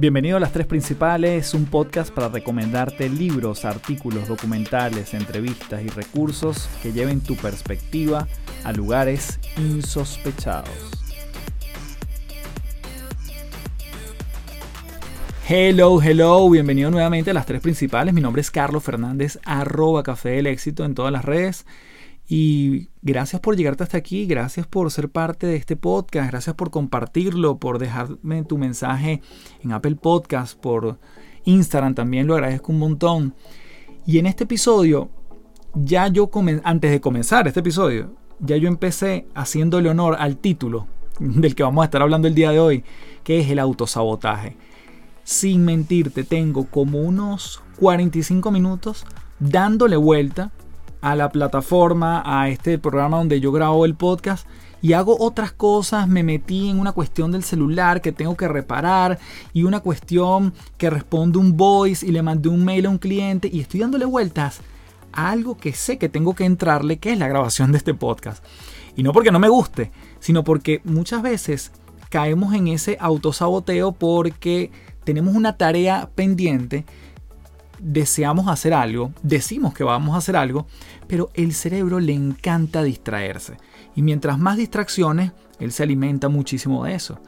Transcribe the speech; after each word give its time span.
Bienvenido 0.00 0.38
a 0.38 0.40
Las 0.40 0.52
Tres 0.52 0.66
Principales, 0.66 1.52
un 1.52 1.66
podcast 1.66 2.10
para 2.10 2.30
recomendarte 2.30 3.10
libros, 3.10 3.66
artículos, 3.66 4.28
documentales, 4.28 5.12
entrevistas 5.12 5.82
y 5.82 5.88
recursos 5.88 6.70
que 6.82 6.94
lleven 6.94 7.20
tu 7.20 7.36
perspectiva 7.36 8.26
a 8.64 8.72
lugares 8.72 9.38
insospechados. 9.58 10.70
Hello, 15.46 16.00
hello, 16.00 16.48
bienvenido 16.48 16.90
nuevamente 16.90 17.32
a 17.32 17.34
Las 17.34 17.44
Tres 17.44 17.60
Principales. 17.60 18.14
Mi 18.14 18.22
nombre 18.22 18.40
es 18.40 18.50
Carlos 18.50 18.82
Fernández, 18.82 19.38
arroba 19.44 20.02
Café 20.02 20.30
del 20.30 20.46
Éxito 20.46 20.86
en 20.86 20.94
todas 20.94 21.12
las 21.12 21.26
redes. 21.26 21.66
Y 22.32 22.90
gracias 23.02 23.40
por 23.40 23.56
llegarte 23.56 23.82
hasta 23.82 23.98
aquí, 23.98 24.24
gracias 24.24 24.64
por 24.64 24.88
ser 24.92 25.08
parte 25.08 25.48
de 25.48 25.56
este 25.56 25.74
podcast, 25.74 26.30
gracias 26.30 26.54
por 26.54 26.70
compartirlo, 26.70 27.58
por 27.58 27.80
dejarme 27.80 28.44
tu 28.44 28.56
mensaje 28.56 29.20
en 29.64 29.72
Apple 29.72 29.96
Podcast, 29.96 30.56
por 30.56 31.00
Instagram 31.44 31.96
también 31.96 32.28
lo 32.28 32.34
agradezco 32.34 32.70
un 32.70 32.78
montón. 32.78 33.34
Y 34.06 34.18
en 34.18 34.26
este 34.26 34.44
episodio, 34.44 35.10
ya 35.74 36.06
yo 36.06 36.30
antes 36.62 36.92
de 36.92 37.00
comenzar 37.00 37.48
este 37.48 37.58
episodio, 37.58 38.14
ya 38.38 38.56
yo 38.56 38.68
empecé 38.68 39.26
haciéndole 39.34 39.88
honor 39.88 40.14
al 40.16 40.36
título 40.36 40.86
del 41.18 41.56
que 41.56 41.64
vamos 41.64 41.82
a 41.82 41.86
estar 41.86 42.00
hablando 42.00 42.28
el 42.28 42.36
día 42.36 42.52
de 42.52 42.60
hoy, 42.60 42.84
que 43.24 43.40
es 43.40 43.50
el 43.50 43.58
autosabotaje. 43.58 44.56
Sin 45.24 45.64
mentirte, 45.64 46.22
tengo 46.22 46.66
como 46.66 47.00
unos 47.00 47.60
45 47.80 48.52
minutos 48.52 49.04
dándole 49.40 49.96
vuelta 49.96 50.52
a 51.00 51.16
la 51.16 51.30
plataforma, 51.30 52.22
a 52.24 52.48
este 52.48 52.78
programa 52.78 53.18
donde 53.18 53.40
yo 53.40 53.52
grabo 53.52 53.84
el 53.84 53.94
podcast 53.94 54.46
y 54.82 54.94
hago 54.94 55.16
otras 55.20 55.52
cosas, 55.52 56.08
me 56.08 56.22
metí 56.22 56.70
en 56.70 56.78
una 56.78 56.92
cuestión 56.92 57.32
del 57.32 57.42
celular 57.42 58.00
que 58.00 58.12
tengo 58.12 58.36
que 58.36 58.48
reparar 58.48 59.18
y 59.52 59.64
una 59.64 59.80
cuestión 59.80 60.54
que 60.78 60.88
responde 60.88 61.38
un 61.38 61.56
voice 61.56 62.06
y 62.06 62.12
le 62.12 62.22
mandé 62.22 62.48
un 62.48 62.64
mail 62.64 62.86
a 62.86 62.90
un 62.90 62.98
cliente 62.98 63.50
y 63.52 63.60
estoy 63.60 63.80
dándole 63.80 64.06
vueltas 64.06 64.60
a 65.12 65.30
algo 65.30 65.56
que 65.56 65.72
sé 65.72 65.98
que 65.98 66.08
tengo 66.08 66.34
que 66.34 66.44
entrarle, 66.44 66.98
que 66.98 67.12
es 67.12 67.18
la 67.18 67.28
grabación 67.28 67.72
de 67.72 67.78
este 67.78 67.94
podcast. 67.94 68.42
Y 68.96 69.02
no 69.02 69.12
porque 69.12 69.32
no 69.32 69.38
me 69.38 69.48
guste, 69.48 69.92
sino 70.18 70.44
porque 70.44 70.80
muchas 70.84 71.22
veces 71.22 71.72
caemos 72.08 72.54
en 72.54 72.68
ese 72.68 72.96
autosaboteo 73.00 73.92
porque 73.92 74.70
tenemos 75.04 75.34
una 75.34 75.56
tarea 75.56 76.10
pendiente 76.14 76.84
deseamos 77.82 78.48
hacer 78.48 78.74
algo, 78.74 79.12
decimos 79.22 79.74
que 79.74 79.84
vamos 79.84 80.14
a 80.14 80.18
hacer 80.18 80.36
algo, 80.36 80.66
pero 81.06 81.30
el 81.34 81.54
cerebro 81.54 82.00
le 82.00 82.12
encanta 82.12 82.82
distraerse. 82.82 83.56
Y 83.94 84.02
mientras 84.02 84.38
más 84.38 84.56
distracciones, 84.56 85.32
él 85.58 85.72
se 85.72 85.82
alimenta 85.82 86.28
muchísimo 86.28 86.84
de 86.84 86.94
eso. 86.94 87.18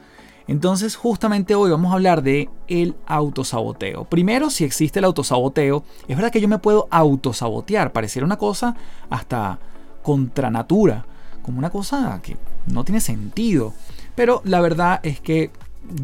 Entonces, 0.47 0.95
justamente 0.95 1.55
hoy 1.55 1.71
vamos 1.71 1.91
a 1.91 1.95
hablar 1.95 2.21
de 2.21 2.49
el 2.67 2.95
autosaboteo. 3.05 4.05
Primero, 4.05 4.49
si 4.49 4.65
existe 4.65 4.99
el 4.99 5.05
autosaboteo, 5.05 5.83
es 6.07 6.15
verdad 6.15 6.31
que 6.31 6.41
yo 6.41 6.47
me 6.47 6.59
puedo 6.59 6.87
autosabotear, 6.91 7.93
pareciera 7.93 8.25
una 8.25 8.37
cosa 8.37 8.75
hasta 9.09 9.59
contra 10.01 10.49
natura, 10.49 11.05
como 11.41 11.59
una 11.59 11.69
cosa 11.69 12.19
que 12.21 12.37
no 12.67 12.83
tiene 12.83 12.99
sentido. 12.99 13.73
Pero 14.15 14.41
la 14.43 14.59
verdad 14.59 14.99
es 15.03 15.21
que 15.21 15.51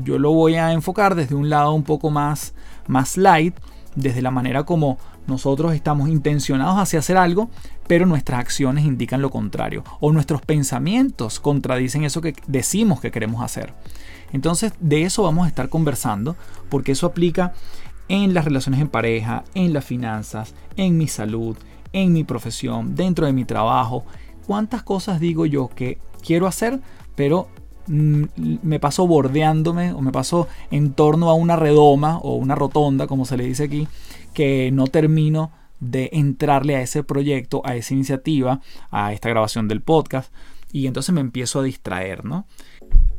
yo 0.04 0.18
lo 0.18 0.32
voy 0.32 0.56
a 0.56 0.72
enfocar 0.72 1.16
desde 1.16 1.36
un 1.36 1.50
lado 1.50 1.74
un 1.74 1.84
poco 1.84 2.10
más 2.10 2.54
más 2.90 3.18
light 3.18 3.56
desde 3.96 4.22
la 4.22 4.32
manera 4.32 4.64
como 4.64 4.98
nosotros 5.28 5.74
estamos 5.74 6.10
intencionados 6.10 6.78
hacia 6.78 7.00
hacer 7.00 7.18
algo, 7.18 7.50
pero 7.88 8.06
nuestras 8.06 8.40
acciones 8.40 8.86
indican 8.86 9.22
lo 9.22 9.30
contrario, 9.30 9.84
o 10.00 10.12
nuestros 10.12 10.42
pensamientos 10.42 11.40
contradicen 11.40 12.04
eso 12.04 12.22
que 12.22 12.34
decimos 12.48 13.02
que 13.02 13.12
queremos 13.12 13.44
hacer. 13.44 13.74
Entonces, 14.32 14.74
de 14.80 15.04
eso 15.04 15.24
vamos 15.24 15.46
a 15.46 15.50
estar 15.50 15.70
conversando, 15.70 16.36
porque 16.70 16.92
eso 16.92 17.08
aplica 17.08 17.54
en 18.08 18.34
las 18.34 18.46
relaciones 18.46 18.82
en 18.82 18.88
pareja, 18.88 19.44
en 19.54 19.74
las 19.74 19.86
finanzas, 19.86 20.54
en 20.78 20.98
mi 20.98 21.08
salud, 21.08 21.58
en 21.94 22.14
mi 22.14 22.24
profesión, 22.24 22.96
dentro 22.96 23.26
de 23.26 23.34
mi 23.34 23.46
trabajo. 23.46 24.06
¿Cuántas 24.46 24.84
cosas 24.84 25.20
digo 25.20 25.46
yo 25.46 25.70
que 25.70 26.00
quiero 26.24 26.48
hacer, 26.48 26.80
pero 27.16 27.50
me 27.90 28.80
paso 28.80 29.08
bordeándome 29.08 29.92
o 29.94 30.02
me 30.02 30.12
paso 30.12 30.48
en 30.72 30.94
torno 30.94 31.30
a 31.30 31.34
una 31.34 31.56
redoma 31.56 32.20
o 32.20 32.36
una 32.36 32.56
rotonda, 32.56 33.08
como 33.08 33.26
se 33.26 33.36
le 33.36 33.46
dice 33.46 33.64
aquí, 33.64 33.88
que 34.34 34.72
no 34.72 34.88
termino 34.88 35.52
de 35.80 36.10
entrarle 36.14 36.76
a 36.76 36.82
ese 36.82 37.04
proyecto, 37.04 37.62
a 37.66 37.76
esa 37.76 37.94
iniciativa, 37.94 38.62
a 38.92 39.14
esta 39.14 39.30
grabación 39.30 39.68
del 39.68 39.82
podcast 39.82 40.32
y 40.72 40.88
entonces 40.88 41.14
me 41.14 41.22
empiezo 41.22 41.60
a 41.60 41.64
distraer, 41.64 42.26
¿no? 42.26 42.46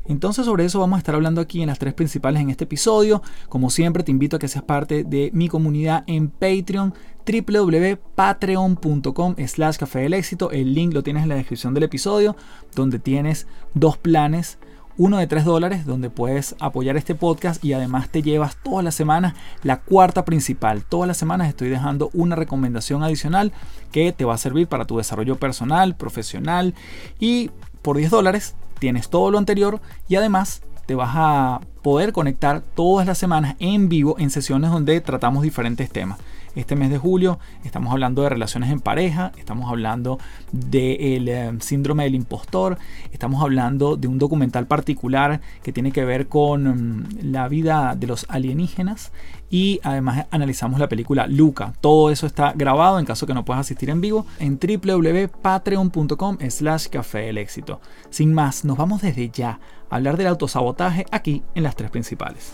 Entonces 0.06 0.47
sobre 0.47 0.64
eso 0.64 0.80
vamos 0.80 0.97
a 0.97 0.98
estar 0.98 1.14
hablando 1.14 1.41
aquí 1.41 1.62
en 1.62 1.69
las 1.69 1.78
tres 1.78 1.94
principales 1.94 2.42
en 2.42 2.50
este 2.50 2.64
episodio. 2.64 3.22
Como 3.48 3.70
siempre 3.70 4.03
te 4.03 4.10
invito 4.10 4.36
a 4.36 4.38
que 4.38 4.48
seas 4.48 4.64
parte 4.64 5.04
de 5.04 5.30
mi 5.32 5.48
comunidad 5.48 6.04
en 6.06 6.28
Patreon 6.30 6.94
www.patreon.com 7.26 9.36
slash 9.47 9.76
café 9.76 10.00
del 10.00 10.14
éxito. 10.14 10.50
El 10.50 10.75
link 10.75 10.94
lo 10.94 11.03
tienes 11.03 11.22
en 11.22 11.28
la 11.28 11.36
descripción 11.36 11.75
del 11.75 11.84
episodio 11.84 12.34
donde 12.75 12.98
tienes 12.98 13.47
dos 13.75 13.97
planes 13.97 14.58
uno 15.00 15.16
de 15.16 15.26
3 15.26 15.47
dólares 15.47 15.86
donde 15.86 16.10
puedes 16.10 16.54
apoyar 16.60 16.98
este 16.98 17.14
podcast 17.14 17.64
y 17.64 17.72
además 17.72 18.10
te 18.10 18.20
llevas 18.20 18.59
todas 18.62 18.84
las 18.84 18.94
semanas 18.94 19.32
la 19.62 19.80
cuarta 19.80 20.26
principal. 20.26 20.84
Todas 20.84 21.09
las 21.09 21.16
semanas 21.16 21.48
estoy 21.48 21.70
dejando 21.70 22.10
una 22.12 22.36
recomendación 22.36 23.03
adicional 23.03 23.50
que 23.92 24.12
te 24.12 24.26
va 24.26 24.34
a 24.34 24.38
servir 24.38 24.66
para 24.66 24.84
tu 24.84 24.98
desarrollo 24.98 25.36
personal, 25.36 25.97
profesional 25.97 26.75
y 27.19 27.50
por 27.80 27.97
10 27.97 28.10
dólares 28.10 28.56
tienes 28.78 29.09
todo 29.09 29.30
lo 29.30 29.38
anterior 29.38 29.80
y 30.06 30.16
además 30.16 30.60
te 30.84 30.94
vas 30.94 31.12
a 31.14 31.60
poder 31.82 32.12
conectar 32.12 32.60
todas 32.60 33.06
las 33.06 33.16
semanas 33.16 33.56
en 33.59 33.88
vivo 33.88 34.16
en 34.19 34.28
sesiones 34.28 34.70
donde 34.70 35.00
tratamos 35.00 35.42
diferentes 35.42 35.88
temas 35.88 36.19
este 36.54 36.76
mes 36.76 36.90
de 36.90 36.98
julio. 36.98 37.38
Estamos 37.64 37.92
hablando 37.92 38.22
de 38.22 38.28
relaciones 38.28 38.70
en 38.70 38.80
pareja, 38.80 39.32
estamos 39.38 39.70
hablando 39.70 40.18
del 40.52 41.28
eh, 41.28 41.52
síndrome 41.60 42.04
del 42.04 42.14
impostor, 42.14 42.78
estamos 43.12 43.42
hablando 43.42 43.96
de 43.96 44.08
un 44.08 44.18
documental 44.18 44.66
particular 44.66 45.40
que 45.62 45.72
tiene 45.72 45.92
que 45.92 46.04
ver 46.04 46.28
con 46.28 46.64
mm, 46.64 47.08
la 47.22 47.48
vida 47.48 47.94
de 47.96 48.06
los 48.06 48.26
alienígenas 48.28 49.12
y 49.50 49.80
además 49.82 50.26
analizamos 50.30 50.78
la 50.78 50.88
película 50.88 51.26
Luca. 51.26 51.72
Todo 51.80 52.10
eso 52.10 52.26
está 52.26 52.52
grabado 52.54 52.98
en 52.98 53.06
caso 53.06 53.26
que 53.26 53.34
no 53.34 53.44
puedas 53.44 53.62
asistir 53.62 53.90
en 53.90 54.00
vivo 54.00 54.26
en 54.38 54.58
www.patreon.com 54.58 56.38
slash 56.48 56.86
café 56.88 57.30
éxito. 57.40 57.80
Sin 58.10 58.32
más, 58.32 58.64
nos 58.64 58.76
vamos 58.76 59.02
desde 59.02 59.30
ya 59.30 59.58
a 59.90 59.96
hablar 59.96 60.16
del 60.16 60.28
autosabotaje 60.28 61.06
aquí 61.10 61.42
en 61.54 61.64
las 61.64 61.76
tres 61.76 61.90
principales. 61.90 62.52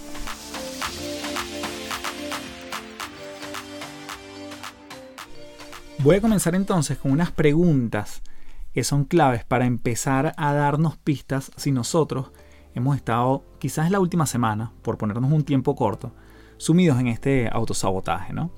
Voy 6.00 6.16
a 6.16 6.20
comenzar 6.20 6.54
entonces 6.54 6.98
con 6.98 7.10
unas 7.10 7.30
preguntas 7.30 8.22
que 8.74 8.84
son 8.84 9.04
claves 9.04 9.44
para 9.44 9.66
empezar 9.66 10.34
a 10.36 10.52
darnos 10.52 10.98
pistas 10.98 11.50
si 11.56 11.72
nosotros 11.72 12.30
hemos 12.74 12.96
estado, 12.96 13.42
quizás 13.58 13.90
la 13.90 13.98
última 13.98 14.26
semana, 14.26 14.72
por 14.82 14.98
ponernos 14.98 15.32
un 15.32 15.44
tiempo 15.44 15.74
corto, 15.74 16.12
sumidos 16.58 17.00
en 17.00 17.08
este 17.08 17.48
autosabotaje, 17.50 18.34
¿no? 18.34 18.50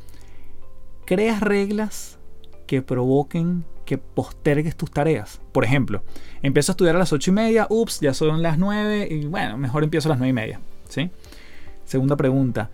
Creas 1.06 1.41
reglas 1.41 2.19
que 2.66 2.82
provoquen 2.82 3.65
que 3.87 3.97
postergues 3.97 4.76
tus 4.76 4.91
tareas. 4.91 5.41
Por 5.53 5.65
ejemplo, 5.65 6.03
empiezo 6.43 6.72
a 6.72 6.75
estudiar 6.75 6.97
a 6.97 6.99
las 6.99 7.12
8 7.12 7.31
y 7.31 7.34
media, 7.34 7.66
ups, 7.70 8.00
ya 8.00 8.12
son 8.12 8.43
las 8.43 8.59
9 8.59 9.09
y 9.10 9.26
bueno, 9.26 9.56
mejor 9.56 9.84
empiezo 9.84 10.09
a 10.09 10.10
las 10.10 10.19
9 10.19 10.28
y 10.28 10.34
media. 10.34 10.60
¿sí? 10.88 11.10
Segunda 11.84 12.16
pregunta, 12.16 12.70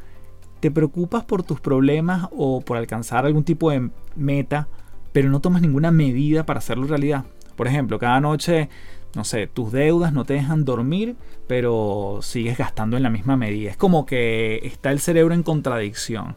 te 0.64 0.70
preocupas 0.70 1.25
por 1.25 1.42
tus 1.42 1.60
problemas 1.60 2.26
o 2.34 2.62
por 2.62 2.78
alcanzar 2.78 3.26
algún 3.26 3.44
tipo 3.44 3.70
de 3.70 3.91
meta, 4.16 4.66
pero 5.12 5.28
no 5.28 5.41
tomas 5.41 5.60
ninguna 5.60 5.91
medida 5.91 6.47
para 6.47 6.56
hacerlo 6.60 6.86
realidad. 6.86 7.26
Por 7.54 7.69
ejemplo, 7.69 7.98
cada 7.98 8.19
noche, 8.19 8.70
no 9.14 9.25
sé, 9.25 9.47
tus 9.47 9.72
deudas 9.72 10.14
no 10.14 10.25
te 10.25 10.32
dejan 10.32 10.64
dormir, 10.64 11.16
pero 11.47 12.20
sigues 12.22 12.56
gastando 12.56 12.97
en 12.97 13.02
la 13.02 13.10
misma 13.10 13.36
medida. 13.36 13.72
Es 13.72 13.76
como 13.76 14.06
que 14.06 14.62
está 14.64 14.90
el 14.90 15.00
cerebro 15.00 15.34
en 15.34 15.43
contradicción. 15.43 16.34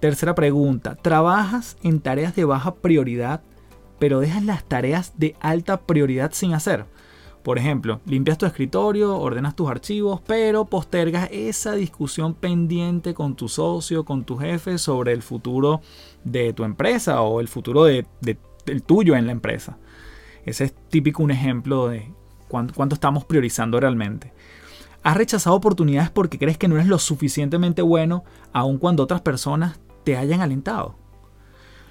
Tercera 0.00 0.34
pregunta, 0.34 0.94
¿trabajas 0.94 1.76
en 1.82 2.00
tareas 2.00 2.34
de 2.34 2.46
baja 2.46 2.76
prioridad, 2.76 3.42
pero 3.98 4.20
dejas 4.20 4.46
las 4.46 4.64
tareas 4.64 5.12
de 5.18 5.36
alta 5.40 5.82
prioridad 5.82 6.32
sin 6.32 6.54
hacer? 6.54 6.86
Por 7.42 7.58
ejemplo, 7.58 8.00
limpias 8.04 8.36
tu 8.36 8.44
escritorio, 8.44 9.16
ordenas 9.16 9.56
tus 9.56 9.70
archivos, 9.70 10.20
pero 10.26 10.66
postergas 10.66 11.28
esa 11.32 11.72
discusión 11.72 12.34
pendiente 12.34 13.14
con 13.14 13.34
tu 13.34 13.48
socio, 13.48 14.04
con 14.04 14.24
tu 14.24 14.36
jefe 14.36 14.76
sobre 14.76 15.12
el 15.12 15.22
futuro 15.22 15.80
de 16.22 16.52
tu 16.52 16.64
empresa 16.64 17.22
o 17.22 17.40
el 17.40 17.48
futuro 17.48 17.84
de, 17.84 18.06
del 18.20 18.82
tuyo 18.82 19.16
en 19.16 19.26
la 19.26 19.32
empresa. 19.32 19.78
Ese 20.44 20.64
es 20.64 20.74
típico 20.90 21.22
un 21.22 21.30
ejemplo 21.30 21.88
de 21.88 22.12
cuánto, 22.46 22.74
cuánto 22.74 22.94
estamos 22.94 23.24
priorizando 23.24 23.80
realmente. 23.80 24.34
Has 25.02 25.16
rechazado 25.16 25.56
oportunidades 25.56 26.10
porque 26.10 26.38
crees 26.38 26.58
que 26.58 26.68
no 26.68 26.74
eres 26.74 26.88
lo 26.88 26.98
suficientemente 26.98 27.80
bueno, 27.80 28.24
aun 28.52 28.76
cuando 28.76 29.02
otras 29.02 29.22
personas 29.22 29.80
te 30.04 30.18
hayan 30.18 30.42
alentado. 30.42 30.99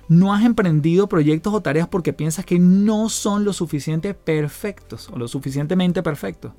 No 0.09 0.33
has 0.33 0.43
emprendido 0.43 1.07
proyectos 1.07 1.53
o 1.53 1.61
tareas 1.61 1.87
porque 1.87 2.13
piensas 2.13 2.43
que 2.43 2.57
no 2.57 3.09
son 3.09 3.45
lo 3.45 3.53
suficiente 3.53 4.15
perfectos 4.15 5.07
o 5.13 5.19
lo 5.19 5.27
suficientemente 5.27 6.01
perfectos. 6.01 6.51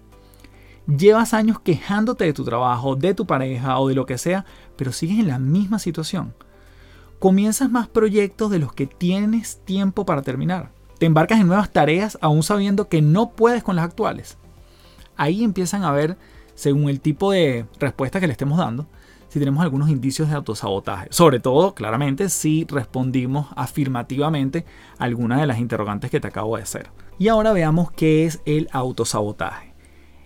Llevas 0.87 1.35
años 1.35 1.59
quejándote 1.59 2.25
de 2.25 2.33
tu 2.33 2.45
trabajo, 2.45 2.95
de 2.95 3.13
tu 3.13 3.27
pareja 3.27 3.81
o 3.81 3.89
de 3.89 3.97
lo 3.97 4.07
que 4.07 4.19
sea, 4.19 4.45
pero 4.77 4.93
sigues 4.93 5.19
en 5.19 5.27
la 5.27 5.41
misma 5.41 5.81
situación. 5.81 6.33
Comienzas 7.19 7.73
más 7.73 7.89
proyectos 7.89 8.53
de 8.53 8.61
los 8.61 8.73
que 8.73 8.87
tienes 8.87 9.61
tiempo 9.65 10.07
para 10.07 10.23
terminar. 10.23 10.71
Te 11.01 11.07
embarcas 11.07 11.41
en 11.41 11.49
nuevas 11.49 11.73
tareas 11.73 12.19
aún 12.21 12.45
sabiendo 12.45 12.89
que 12.89 13.03
no 13.03 13.33
puedes 13.33 13.65
con 13.65 13.75
las 13.75 13.85
actuales. 13.85 14.39
Ahí 15.17 15.43
empiezan 15.43 15.83
a 15.83 15.91
ver, 15.91 16.17
según 16.55 16.89
el 16.89 17.01
tipo 17.01 17.33
de 17.33 17.67
respuesta 17.81 18.21
que 18.21 18.29
le 18.29 18.33
estemos 18.33 18.59
dando, 18.59 18.87
si 19.31 19.39
tenemos 19.39 19.63
algunos 19.63 19.89
indicios 19.91 20.29
de 20.29 20.35
autosabotaje. 20.35 21.07
Sobre 21.11 21.39
todo, 21.39 21.75
claramente, 21.75 22.29
si 22.29 22.67
respondimos 22.69 23.47
afirmativamente 23.55 24.67
a 24.99 25.05
alguna 25.05 25.41
de 25.41 25.47
las 25.47 25.61
interrogantes 25.61 26.11
que 26.11 26.19
te 26.19 26.27
acabo 26.27 26.57
de 26.57 26.65
hacer. 26.65 26.91
Y 27.17 27.29
ahora 27.29 27.53
veamos 27.53 27.93
qué 27.93 28.27
es 28.27 28.43
el 28.45 28.69
autosabotaje. 28.73 29.73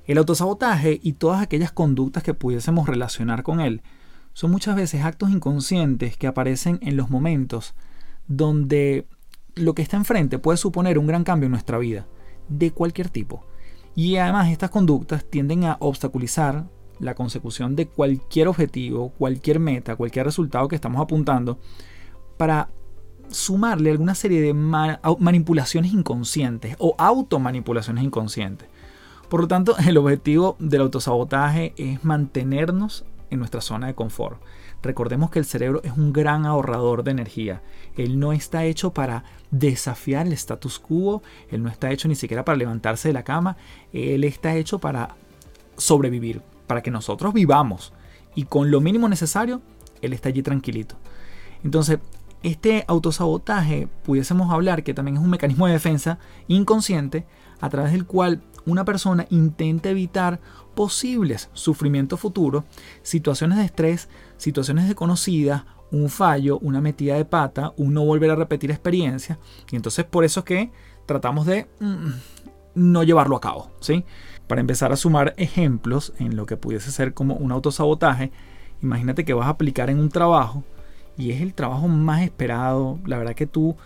El 0.07 0.17
autosabotaje 0.17 1.01
y 1.03 1.13
todas 1.13 1.43
aquellas 1.43 1.71
conductas 1.71 2.23
que 2.23 2.33
pudiésemos 2.33 2.89
relacionar 2.89 3.43
con 3.43 3.61
él 3.61 3.83
son 4.33 4.51
muchas 4.51 4.75
veces 4.75 5.05
actos 5.05 5.31
inconscientes 5.31 6.17
que 6.17 6.27
aparecen 6.27 6.79
en 6.81 6.97
los 6.97 7.11
momentos 7.11 7.75
donde 8.27 9.07
lo 9.55 9.75
que 9.75 9.83
está 9.83 9.99
enfrente 9.99 10.39
puede 10.39 10.57
suponer 10.57 10.99
un 10.99 11.07
gran 11.07 11.25
cambio 11.25 11.47
en 11.47 11.53
nuestra 11.53 11.77
vida, 11.77 12.07
de 12.49 12.71
cualquier 12.71 13.11
tipo. 13.11 13.45
Y 13.95 14.17
además 14.17 14.51
estas 14.51 14.71
conductas 14.71 15.27
tienden 15.27 15.65
a 15.65 15.77
obstaculizar 15.79 16.65
la 17.01 17.15
consecución 17.15 17.77
de 17.77 17.87
cualquier 17.87 18.49
objetivo, 18.49 19.11
cualquier 19.11 19.61
meta, 19.61 19.97
cualquier 19.97 20.27
resultado 20.27 20.69
que 20.69 20.77
estamos 20.77 21.01
apuntando, 21.01 21.59
para 22.37 22.69
sumarle 23.29 23.91
alguna 23.91 24.15
serie 24.15 24.41
de 24.41 24.55
manipulaciones 24.55 25.93
inconscientes 25.93 26.77
o 26.79 26.95
automanipulaciones 26.99 28.05
inconscientes. 28.05 28.69
Por 29.29 29.41
lo 29.41 29.49
tanto, 29.49 29.77
el 29.87 29.97
objetivo 29.97 30.57
del 30.59 30.83
autosabotaje 30.83 31.75
es 31.77 32.05
mantenernos 32.05 33.05
en 33.31 33.39
nuestra 33.39 33.61
zona 33.61 33.89
de 33.89 33.95
confort. 33.95 34.41
Recordemos 34.83 35.31
que 35.31 35.39
el 35.39 35.45
cerebro 35.45 35.81
es 35.83 35.93
un 35.93 36.13
gran 36.13 36.45
ahorrador 36.45 37.05
de 37.05 37.11
energía. 37.11 37.63
Él 37.97 38.19
no 38.21 38.33
está 38.33 38.65
hecho 38.65 38.93
para 38.93 39.25
desafiar 39.51 40.27
el 40.27 40.35
status 40.35 40.79
quo, 40.79 41.23
él 41.51 41.63
no 41.63 41.71
está 41.71 41.91
hecho 41.91 42.07
ni 42.07 42.15
siquiera 42.15 42.45
para 42.45 42.59
levantarse 42.59 43.09
de 43.09 43.15
la 43.15 43.25
cama, 43.25 43.57
él 43.93 44.25
está 44.25 44.55
hecho 44.57 44.79
para 44.79 45.17
sobrevivir, 45.77 46.43
para 46.67 46.83
que 46.83 46.91
nosotros 46.91 47.33
vivamos. 47.33 47.93
Y 48.35 48.45
con 48.45 48.71
lo 48.71 48.81
mínimo 48.81 49.09
necesario, 49.09 49.63
él 50.03 50.13
está 50.13 50.29
allí 50.29 50.43
tranquilito. 50.43 50.97
Entonces, 51.63 51.99
este 52.43 52.85
autosabotaje 52.89 53.89
pudiésemos 54.05 54.53
hablar 54.53 54.83
que 54.83 54.93
también 54.93 55.17
es 55.17 55.23
un 55.23 55.31
mecanismo 55.31 55.67
de 55.67 55.73
defensa 55.73 56.19
inconsciente 56.47 57.27
a 57.61 57.71
través 57.71 57.93
del 57.93 58.05
cual 58.05 58.43
una 58.67 58.85
persona 58.85 59.27
intenta 59.31 59.89
evitar 59.89 60.41
posibles 60.75 61.49
sufrimientos 61.53 62.21
futuros, 62.21 62.65
situaciones 63.03 63.59
de 63.59 63.65
estrés, 63.65 64.09
situaciones 64.37 64.87
desconocidas, 64.87 65.65
un 65.91 66.09
fallo, 66.09 66.59
una 66.59 66.81
metida 66.81 67.15
de 67.15 67.25
pata, 67.25 67.73
un 67.77 67.95
no 67.95 68.05
volver 68.05 68.31
a 68.31 68.37
repetir 68.37 68.71
experiencia. 68.71 69.39
Y 69.71 69.77
entonces 69.77 70.05
por 70.05 70.25
eso 70.25 70.41
es 70.41 70.47
que 70.47 70.73
tratamos 71.07 71.47
de 71.47 71.69
mm, 71.81 72.11
no 72.75 73.03
llevarlo 73.05 73.37
a 73.37 73.41
cabo. 73.41 73.71
¿sí? 73.81 74.05
Para 74.47 74.61
empezar 74.61 74.93
a 74.93 74.97
sumar 74.97 75.35
ejemplos 75.37 76.13
en 76.19 76.37
lo 76.37 76.47
que 76.47 76.57
pudiese 76.57 76.91
ser 76.91 77.15
como 77.15 77.35
un 77.37 77.53
autosabotaje, 77.53 78.31
imagínate 78.83 79.25
que 79.25 79.35
vas 79.35 79.47
a 79.47 79.51
aplicar 79.51 79.91
en 79.91 79.99
un 79.99 80.11
trabajo 80.11 80.65
y 81.17 81.31
es 81.31 81.41
el 81.41 81.55
trabajo 81.55 81.89
más 81.89 82.23
esperado, 82.23 82.99
la 83.07 83.19
verdad 83.19 83.35
que 83.35 83.47
tú, 83.47 83.77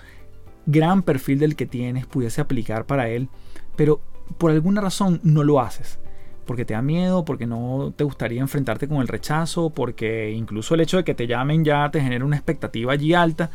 gran 0.66 1.02
perfil 1.02 1.38
del 1.38 1.56
que 1.56 1.66
tienes, 1.66 2.06
pudiese 2.06 2.40
aplicar 2.40 2.86
para 2.86 3.08
él, 3.08 3.28
pero 3.76 4.00
por 4.36 4.50
alguna 4.50 4.80
razón 4.80 5.20
no 5.22 5.42
lo 5.42 5.60
haces. 5.60 5.98
Porque 6.46 6.64
te 6.64 6.74
da 6.74 6.80
miedo, 6.80 7.24
porque 7.26 7.46
no 7.46 7.92
te 7.94 8.04
gustaría 8.04 8.40
enfrentarte 8.40 8.88
con 8.88 8.98
el 8.98 9.08
rechazo, 9.08 9.70
porque 9.70 10.30
incluso 10.30 10.74
el 10.74 10.80
hecho 10.80 10.96
de 10.96 11.04
que 11.04 11.14
te 11.14 11.26
llamen 11.26 11.62
ya 11.62 11.90
te 11.90 12.00
genera 12.00 12.24
una 12.24 12.36
expectativa 12.36 12.92
allí 12.92 13.12
alta. 13.12 13.50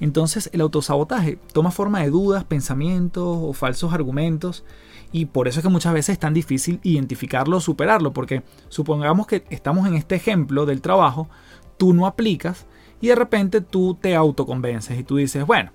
Entonces 0.00 0.50
el 0.52 0.60
autosabotaje 0.60 1.38
toma 1.52 1.70
forma 1.70 2.00
de 2.00 2.10
dudas, 2.10 2.44
pensamientos 2.44 3.38
o 3.40 3.52
falsos 3.52 3.92
argumentos 3.92 4.64
y 5.12 5.26
por 5.26 5.46
eso 5.46 5.60
es 5.60 5.62
que 5.62 5.70
muchas 5.70 5.92
veces 5.94 6.14
es 6.14 6.18
tan 6.18 6.34
difícil 6.34 6.80
identificarlo 6.82 7.58
o 7.58 7.60
superarlo, 7.60 8.12
porque 8.12 8.42
supongamos 8.68 9.26
que 9.26 9.44
estamos 9.50 9.86
en 9.86 9.94
este 9.94 10.16
ejemplo 10.16 10.66
del 10.66 10.80
trabajo, 10.80 11.28
tú 11.76 11.94
no 11.94 12.06
aplicas 12.06 12.66
y 13.00 13.08
de 13.08 13.14
repente 13.14 13.60
tú 13.60 13.96
te 14.00 14.16
autoconvences 14.16 14.98
y 14.98 15.04
tú 15.04 15.16
dices, 15.16 15.46
bueno, 15.46 15.70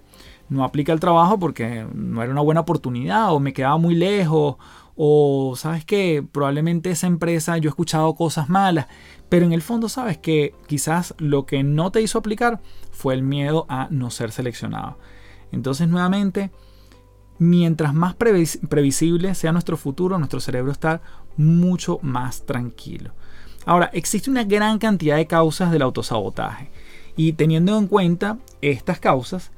no 0.49 0.63
aplica 0.63 0.91
el 0.91 0.99
trabajo 0.99 1.39
porque 1.39 1.87
no 1.93 2.21
era 2.21 2.31
una 2.31 2.41
buena 2.41 2.61
oportunidad 2.61 3.33
o 3.33 3.39
me 3.39 3.53
quedaba 3.53 3.77
muy 3.77 3.95
lejos 3.95 4.57
o 5.01 5.55
sabes 5.55 5.85
que 5.85 6.25
probablemente 6.29 6.91
esa 6.91 7.07
empresa 7.07 7.57
yo 7.57 7.69
he 7.69 7.71
escuchado 7.71 8.15
cosas 8.15 8.49
malas, 8.49 8.87
pero 9.29 9.45
en 9.45 9.53
el 9.53 9.61
fondo 9.61 9.87
sabes 9.87 10.17
que 10.17 10.53
quizás 10.67 11.15
lo 11.19 11.45
que 11.45 11.63
no 11.63 11.89
te 11.89 12.01
hizo 12.01 12.19
aplicar 12.19 12.59
fue 12.91 13.13
el 13.13 13.23
miedo 13.23 13.65
a 13.69 13.87
no 13.91 14.11
ser 14.11 14.33
seleccionado. 14.33 14.97
Entonces 15.53 15.87
nuevamente, 15.87 16.51
mientras 17.37 17.93
más 17.93 18.13
previsible 18.15 19.35
sea 19.35 19.53
nuestro 19.53 19.77
futuro, 19.77 20.17
nuestro 20.17 20.41
cerebro 20.41 20.73
está 20.73 21.01
mucho 21.37 21.99
más 22.01 22.45
tranquilo. 22.45 23.13
Ahora, 23.65 23.89
existe 23.93 24.29
una 24.29 24.43
gran 24.43 24.79
cantidad 24.79 25.15
de 25.15 25.27
causas 25.27 25.71
del 25.71 25.83
autosabotaje 25.83 26.71
y 27.15 27.31
teniendo 27.31 27.77
en 27.77 27.87
cuenta 27.87 28.37
estas 28.61 28.99
causas, 28.99 29.51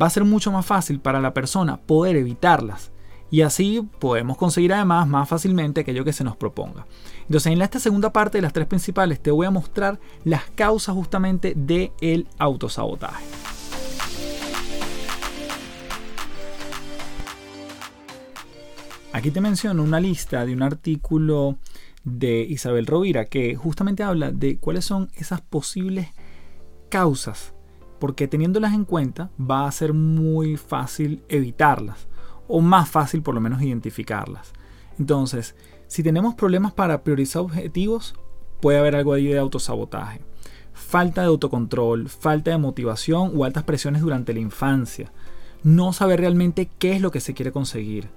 va 0.00 0.06
a 0.06 0.10
ser 0.10 0.24
mucho 0.24 0.52
más 0.52 0.64
fácil 0.64 1.00
para 1.00 1.20
la 1.20 1.34
persona 1.34 1.78
poder 1.78 2.14
evitarlas. 2.14 2.92
Y 3.30 3.40
así 3.40 3.88
podemos 3.98 4.36
conseguir 4.36 4.72
además 4.72 5.08
más 5.08 5.28
fácilmente 5.28 5.80
aquello 5.80 6.04
que 6.04 6.12
se 6.12 6.24
nos 6.24 6.36
proponga. 6.36 6.86
Entonces 7.22 7.52
en 7.52 7.62
esta 7.62 7.80
segunda 7.80 8.12
parte 8.12 8.38
de 8.38 8.42
las 8.42 8.52
tres 8.52 8.66
principales 8.66 9.20
te 9.20 9.30
voy 9.30 9.46
a 9.46 9.50
mostrar 9.50 9.98
las 10.24 10.44
causas 10.50 10.94
justamente 10.94 11.54
del 11.56 11.92
el 12.00 12.28
autosabotaje. 12.38 13.24
Aquí 19.12 19.30
te 19.30 19.40
menciono 19.40 19.82
una 19.82 20.00
lista 20.00 20.44
de 20.44 20.52
un 20.52 20.62
artículo 20.62 21.56
de 22.02 22.42
Isabel 22.42 22.86
Rovira 22.86 23.26
que 23.26 23.54
justamente 23.54 24.02
habla 24.02 24.30
de 24.32 24.58
cuáles 24.58 24.84
son 24.84 25.10
esas 25.14 25.40
posibles 25.40 26.08
causas 26.90 27.54
porque 27.98 28.28
teniéndolas 28.28 28.74
en 28.74 28.84
cuenta 28.84 29.30
va 29.40 29.66
a 29.66 29.72
ser 29.72 29.94
muy 29.94 30.56
fácil 30.56 31.22
evitarlas 31.28 32.06
o 32.48 32.60
más 32.60 32.88
fácil 32.88 33.22
por 33.22 33.34
lo 33.34 33.40
menos 33.40 33.62
identificarlas. 33.62 34.52
Entonces, 34.98 35.54
si 35.86 36.02
tenemos 36.02 36.34
problemas 36.34 36.72
para 36.72 37.02
priorizar 37.02 37.42
objetivos, 37.42 38.14
puede 38.60 38.78
haber 38.78 38.96
algo 38.96 39.12
ahí 39.12 39.26
de 39.26 39.38
autosabotaje. 39.38 40.20
Falta 40.72 41.22
de 41.22 41.28
autocontrol, 41.28 42.08
falta 42.08 42.50
de 42.50 42.58
motivación 42.58 43.32
o 43.34 43.44
altas 43.44 43.64
presiones 43.64 44.02
durante 44.02 44.32
la 44.32 44.40
infancia. 44.40 45.12
No 45.62 45.92
saber 45.92 46.20
realmente 46.20 46.68
qué 46.78 46.94
es 46.94 47.00
lo 47.00 47.10
que 47.10 47.20
se 47.20 47.34
quiere 47.34 47.52
conseguir. 47.52 48.08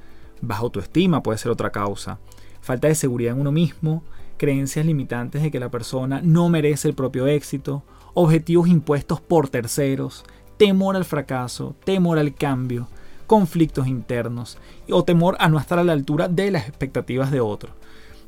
Baja 0.42 0.62
autoestima 0.62 1.24
puede 1.24 1.38
ser 1.38 1.52
otra 1.52 1.72
causa. 1.72 2.20
Falta 2.62 2.88
de 2.88 2.96
seguridad 2.96 3.34
en 3.34 3.42
uno 3.42 3.52
mismo, 3.52 4.04
creencias 4.38 4.86
limitantes 4.86 5.42
de 5.42 5.52
que 5.52 5.60
la 5.60 5.72
persona 5.72 6.22
no 6.24 6.50
merece 6.50 6.88
el 6.88 6.96
propio 6.96 7.28
éxito 7.28 7.84
objetivos 8.14 8.68
impuestos 8.68 9.22
por 9.22 9.48
terceros, 9.48 10.26
temor 10.58 10.96
al 10.96 11.06
fracaso, 11.06 11.76
temor 11.86 12.18
al 12.18 12.34
cambio, 12.34 12.88
conflictos 13.28 13.88
internos 13.88 14.58
o 14.90 15.04
temor 15.04 15.36
a 15.40 15.50
no 15.50 15.60
estar 15.60 15.78
a 15.78 15.84
la 15.84 15.94
altura 15.94 16.28
de 16.28 16.50
las 16.50 16.68
expectativas 16.68 17.30
de 17.30 17.42
otros. 17.42 17.74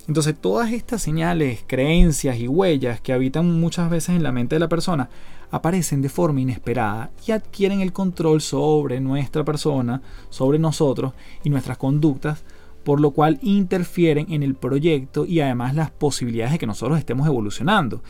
Entonces 0.08 0.36
todas 0.40 0.72
estas 0.72 1.02
señales, 1.02 1.64
creencias 1.66 2.38
y 2.38 2.48
huellas 2.48 3.00
que 3.02 3.14
habitan 3.14 3.60
muchas 3.60 3.90
veces 3.90 4.16
en 4.16 4.24
la 4.24 4.32
mente 4.32 4.56
de 4.56 4.60
la 4.60 4.70
persona 4.70 5.10
aparecen 5.52 6.02
de 6.02 6.10
forma 6.10 6.42
inesperada 6.42 7.12
y 7.26 7.32
adquieren 7.32 7.82
el 7.82 7.94
control 7.94 8.42
sobre 8.42 9.00
nuestra 9.00 9.44
persona, 9.44 10.02
sobre 10.30 10.60
nosotros 10.60 11.14
y 11.44 11.50
nuestras 11.50 11.78
conductas 11.78 12.44
por 12.84 13.00
lo 13.00 13.12
cual 13.12 13.40
interfieren 13.42 14.32
en 14.32 14.44
el 14.44 14.56
proyecto 14.56 15.26
y 15.26 15.42
además 15.42 15.76
las 15.76 15.92
posibilidades 15.92 16.54
de 16.54 16.60
que 16.60 16.68
nosotros 16.68 16.98
estemos 16.98 17.28
evolucionando. 17.28 18.02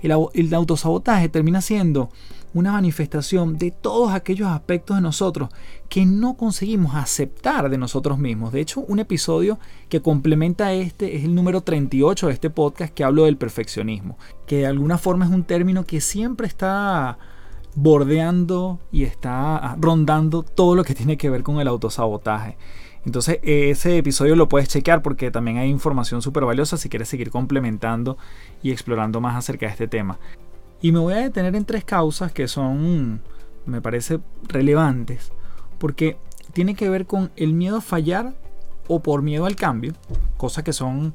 El, 0.00 0.54
autosabotaje 0.54 1.28
termina 1.28 1.60
siendo 1.60 2.10
una 2.54 2.72
manifestación 2.72 3.58
de 3.58 3.70
todos 3.70 4.12
aquellos 4.12 4.48
aspectos 4.48 4.96
de 4.96 5.02
nosotros 5.02 5.50
que 5.88 6.06
no 6.06 6.36
conseguimos 6.36 6.94
aceptar 6.94 7.68
de 7.68 7.78
nosotros 7.78 8.18
mismos. 8.18 8.52
De 8.52 8.60
hecho, 8.60 8.80
un 8.80 9.00
episodio 9.00 9.58
que 9.88 10.00
complementa 10.00 10.72
este 10.72 11.16
es 11.16 11.24
el 11.24 11.34
número 11.34 11.62
38 11.62 12.28
de 12.28 12.32
este 12.32 12.50
podcast 12.50 12.94
que 12.94 13.04
hablo 13.04 13.24
del 13.24 13.36
perfeccionismo, 13.36 14.16
que 14.46 14.58
de 14.58 14.66
alguna 14.66 14.98
forma 14.98 15.24
es 15.24 15.30
un 15.30 15.44
término 15.44 15.84
que 15.84 16.00
siempre 16.00 16.46
está 16.46 17.18
bordeando 17.74 18.80
y 18.90 19.04
está 19.04 19.76
rondando 19.78 20.42
todo 20.42 20.74
lo 20.74 20.84
que 20.84 20.94
tiene 20.94 21.16
que 21.16 21.30
ver 21.30 21.42
con 21.42 21.60
el 21.60 21.68
autosabotaje. 21.68 22.56
Entonces 23.08 23.38
ese 23.42 23.96
episodio 23.96 24.36
lo 24.36 24.50
puedes 24.50 24.68
chequear 24.68 25.00
porque 25.00 25.30
también 25.30 25.56
hay 25.56 25.70
información 25.70 26.20
súper 26.20 26.44
valiosa 26.44 26.76
si 26.76 26.90
quieres 26.90 27.08
seguir 27.08 27.30
complementando 27.30 28.18
y 28.62 28.70
explorando 28.70 29.22
más 29.22 29.34
acerca 29.34 29.64
de 29.64 29.72
este 29.72 29.88
tema. 29.88 30.18
Y 30.82 30.92
me 30.92 30.98
voy 30.98 31.14
a 31.14 31.20
detener 31.20 31.56
en 31.56 31.64
tres 31.64 31.84
causas 31.84 32.32
que 32.32 32.46
son, 32.48 33.22
me 33.64 33.80
parece, 33.80 34.20
relevantes, 34.42 35.32
porque 35.78 36.18
tiene 36.52 36.74
que 36.74 36.90
ver 36.90 37.06
con 37.06 37.32
el 37.36 37.54
miedo 37.54 37.78
a 37.78 37.80
fallar 37.80 38.34
o 38.88 39.00
por 39.00 39.22
miedo 39.22 39.46
al 39.46 39.56
cambio, 39.56 39.94
cosas 40.36 40.62
que 40.62 40.74
son 40.74 41.14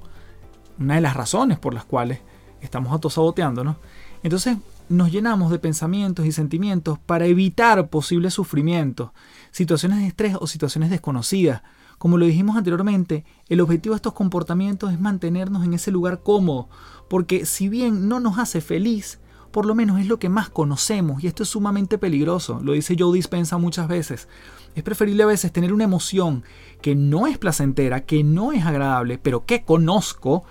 una 0.79 0.95
de 0.95 1.01
las 1.01 1.15
razones 1.15 1.59
por 1.59 1.75
las 1.75 1.85
cuales 1.85 2.21
estamos 2.59 2.91
autosaboteándonos. 2.91 3.77
Entonces 4.23 4.57
nos 4.89 5.11
llenamos 5.11 5.51
de 5.51 5.59
pensamientos 5.59 6.25
y 6.25 6.31
sentimientos 6.31 6.97
para 6.97 7.27
evitar 7.27 7.87
posibles 7.89 8.33
sufrimientos, 8.33 9.11
situaciones 9.51 9.99
de 9.99 10.07
estrés 10.07 10.35
o 10.39 10.47
situaciones 10.47 10.89
desconocidas. 10.89 11.61
Como 12.03 12.17
lo 12.17 12.25
dijimos 12.25 12.57
anteriormente, 12.57 13.23
el 13.47 13.61
objetivo 13.61 13.95
de 13.95 13.99
estos 13.99 14.11
comportamientos 14.11 14.91
es 14.91 14.99
mantenernos 14.99 15.63
en 15.63 15.73
ese 15.73 15.89
lugar 15.89 16.21
cómodo, 16.21 16.67
porque 17.07 17.45
si 17.45 17.69
bien 17.69 18.09
no 18.09 18.19
nos 18.19 18.39
hace 18.39 18.59
feliz, 18.59 19.21
por 19.51 19.65
lo 19.65 19.73
menos 19.73 20.01
es 20.01 20.07
lo 20.07 20.19
que 20.19 20.27
más 20.27 20.49
conocemos 20.49 21.23
y 21.23 21.27
esto 21.27 21.43
es 21.43 21.49
sumamente 21.49 21.97
peligroso, 21.97 22.59
lo 22.61 22.73
dice 22.73 22.97
Joe 22.99 23.15
Dispensa 23.15 23.57
muchas 23.57 23.87
veces. 23.87 24.27
Es 24.75 24.83
preferible 24.83 25.23
a 25.23 25.27
veces 25.27 25.53
tener 25.53 25.71
una 25.71 25.85
emoción 25.85 26.43
que 26.81 26.93
no 26.93 27.25
es 27.25 27.37
placentera, 27.37 28.01
que 28.01 28.21
no 28.25 28.51
es 28.51 28.65
agradable, 28.65 29.17
pero 29.17 29.45
que 29.45 29.63
conozco, 29.63 30.43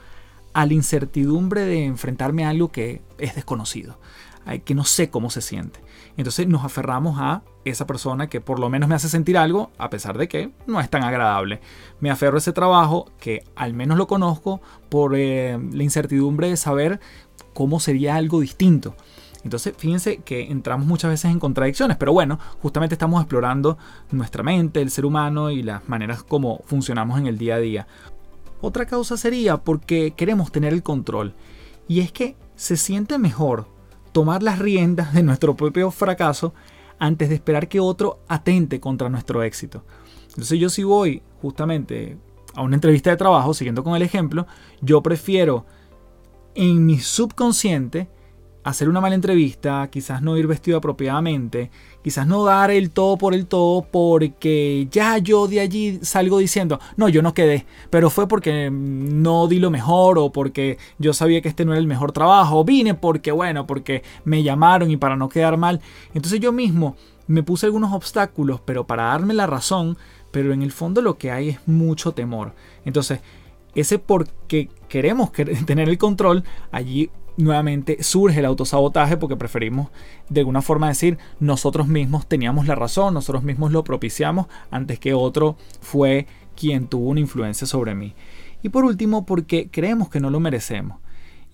a 0.55 0.65
la 0.65 0.73
incertidumbre 0.73 1.67
de 1.67 1.85
enfrentarme 1.85 2.47
a 2.47 2.49
algo 2.49 2.73
que 2.73 3.03
es 3.19 3.35
desconocido, 3.35 3.99
que 4.65 4.75
no 4.75 4.85
sé 4.85 5.11
cómo 5.11 5.29
se 5.29 5.43
siente. 5.43 5.81
Entonces 6.17 6.47
nos 6.47 6.65
aferramos 6.65 7.19
a 7.19 7.43
esa 7.65 7.87
persona 7.87 8.29
que 8.29 8.41
por 8.41 8.59
lo 8.59 8.69
menos 8.69 8.89
me 8.89 8.95
hace 8.95 9.09
sentir 9.09 9.39
algo, 9.39 9.71
a 9.79 9.89
pesar 9.91 10.19
de 10.19 10.29
que 10.29 10.51
no 10.67 10.81
es 10.81 10.91
tan 10.91 11.05
agradable. 11.05 11.61
Me 12.01 12.11
aferro 12.11 12.37
a 12.37 12.39
ese 12.39 12.53
trabajo 12.53 13.11
que 13.19 13.45
al 13.57 13.73
menos 13.73 13.97
lo 13.97 14.07
conozco 14.07 14.61
por 14.89 15.15
eh, 15.17 15.59
la 15.73 15.83
incertidumbre 15.83 16.49
de 16.49 16.57
saber 16.57 17.01
cómo 17.55 17.81
sería 17.81 18.17
algo 18.17 18.41
distinto. 18.41 18.95
Entonces, 19.45 19.75
fíjense 19.77 20.19
que 20.19 20.53
entramos 20.53 20.87
muchas 20.87 21.11
veces 21.11 21.31
en 21.31 21.41
contradicciones, 21.41 21.97
pero 21.97 22.13
bueno, 22.13 22.39
justamente 22.61 22.95
estamos 22.95 23.21
explorando 23.21 23.77
nuestra 24.13 24.43
mente, 24.43 24.81
el 24.81 24.91
ser 24.91 25.05
humano 25.05 25.51
y 25.51 25.63
las 25.63 25.89
maneras 25.89 26.23
como 26.23 26.61
funcionamos 26.67 27.19
en 27.19 27.27
el 27.27 27.39
día 27.39 27.57
a 27.57 27.59
día. 27.59 27.87
Otra 28.61 28.87
causa 28.87 29.17
sería 29.17 29.57
porque 29.57 30.13
queremos 30.13 30.53
tener 30.53 30.73
el 30.73 30.85
control. 30.85 31.35
Y 31.89 32.01
es 32.01 32.13
que 32.13 32.37
se 32.55 32.77
siente 32.77 33.19
mejor 33.19 33.67
tomar 34.13 34.43
las 34.43 34.59
riendas 34.59 35.13
de 35.15 35.23
nuestro 35.23 35.57
propio 35.57 35.91
fracaso 35.91 36.55
antes 36.99 37.29
de 37.29 37.35
esperar 37.35 37.69
que 37.69 37.81
otro 37.81 38.21
atente 38.29 38.79
contra 38.79 39.09
nuestro 39.09 39.43
éxito. 39.43 39.85
Entonces 40.29 40.59
yo 40.59 40.71
si 40.71 40.85
voy 40.85 41.23
justamente 41.41 42.17
a 42.55 42.63
una 42.63 42.77
entrevista 42.77 43.11
de 43.11 43.17
trabajo, 43.17 43.55
siguiendo 43.55 43.83
con 43.83 43.97
el 43.97 44.03
ejemplo, 44.03 44.47
yo 44.81 45.03
prefiero 45.03 45.67
en 46.55 46.85
mi 46.87 46.99
subconsciente 46.99 48.09
hacer 48.65 48.89
una 48.89 49.01
mala 49.01 49.15
entrevista, 49.15 49.89
quizás 49.91 50.23
no 50.23 50.37
ir 50.37 50.47
vestido 50.47 50.79
apropiadamente, 50.79 51.71
quizás 52.03 52.27
no 52.27 52.45
dar 52.45 52.71
el 52.71 52.91
todo 52.91 53.17
por 53.17 53.35
el 53.35 53.47
todo 53.47 53.83
porque 53.83 54.87
ya 54.91 55.19
yo 55.19 55.49
de 55.49 55.61
allí 55.61 55.99
salgo 56.03 56.39
diciendo, 56.39 56.79
no, 56.97 57.09
yo 57.09 57.23
no 57.23 57.35
quedé, 57.35 57.67
pero 57.91 58.11
fue 58.11 58.29
porque 58.29 58.71
no 58.71 59.49
di 59.49 59.59
lo 59.59 59.71
mejor 59.71 60.19
o 60.19 60.31
porque 60.31 60.79
yo 60.99 61.13
sabía 61.13 61.41
que 61.41 61.49
este 61.49 61.65
no 61.65 61.73
era 61.73 61.81
el 61.81 61.87
mejor 61.87 62.13
trabajo, 62.13 62.65
vine 62.65 62.95
porque 62.95 63.33
bueno, 63.33 63.67
porque 63.67 64.03
me 64.25 64.43
llamaron 64.43 64.91
y 64.91 64.97
para 64.97 65.17
no 65.17 65.29
quedar 65.29 65.57
mal. 65.57 65.81
Entonces 66.15 66.41
yo 66.41 66.53
mismo 66.53 66.97
me 67.27 67.43
puse 67.43 67.67
algunos 67.67 67.93
obstáculos, 67.93 68.61
pero 68.65 68.87
para 68.87 69.05
darme 69.05 69.35
la 69.35 69.47
razón, 69.47 69.97
pero 70.31 70.53
en 70.53 70.63
el 70.63 70.73
fondo 70.73 71.03
lo 71.03 71.19
que 71.19 71.31
hay 71.31 71.51
es 71.51 71.59
mucho 71.67 72.13
temor. 72.13 72.55
Entonces, 72.85 73.21
ese 73.75 73.99
porque 73.99 74.69
queremos 74.89 75.33
tener 75.67 75.89
el 75.89 75.99
control, 75.99 76.45
allí 76.71 77.11
nuevamente 77.37 78.03
surge 78.03 78.41
el 78.41 78.47
autosabotaje 78.47 79.17
porque 79.17 79.37
preferimos 79.37 79.89
de 80.29 80.41
alguna 80.41 80.63
forma 80.63 80.89
decir 80.89 81.19
nosotros 81.41 81.89
mismos 81.89 82.27
teníamos 82.27 82.67
la 82.67 82.75
razón, 82.75 83.15
nosotros 83.15 83.43
mismos 83.43 83.73
lo 83.73 83.85
propiciamos 83.85 84.47
antes 84.71 84.99
que 84.99 85.15
otro 85.15 85.57
fue 85.81 86.27
quien 86.57 86.87
tuvo 86.87 87.09
una 87.11 87.21
influencia 87.21 87.67
sobre 87.67 87.95
mí. 87.95 88.15
Y 88.63 88.69
por 88.69 88.85
último, 88.85 89.27
porque 89.27 89.69
creemos 89.71 90.09
que 90.09 90.21
no 90.21 90.31
lo 90.31 90.41
merecemos. 90.41 90.99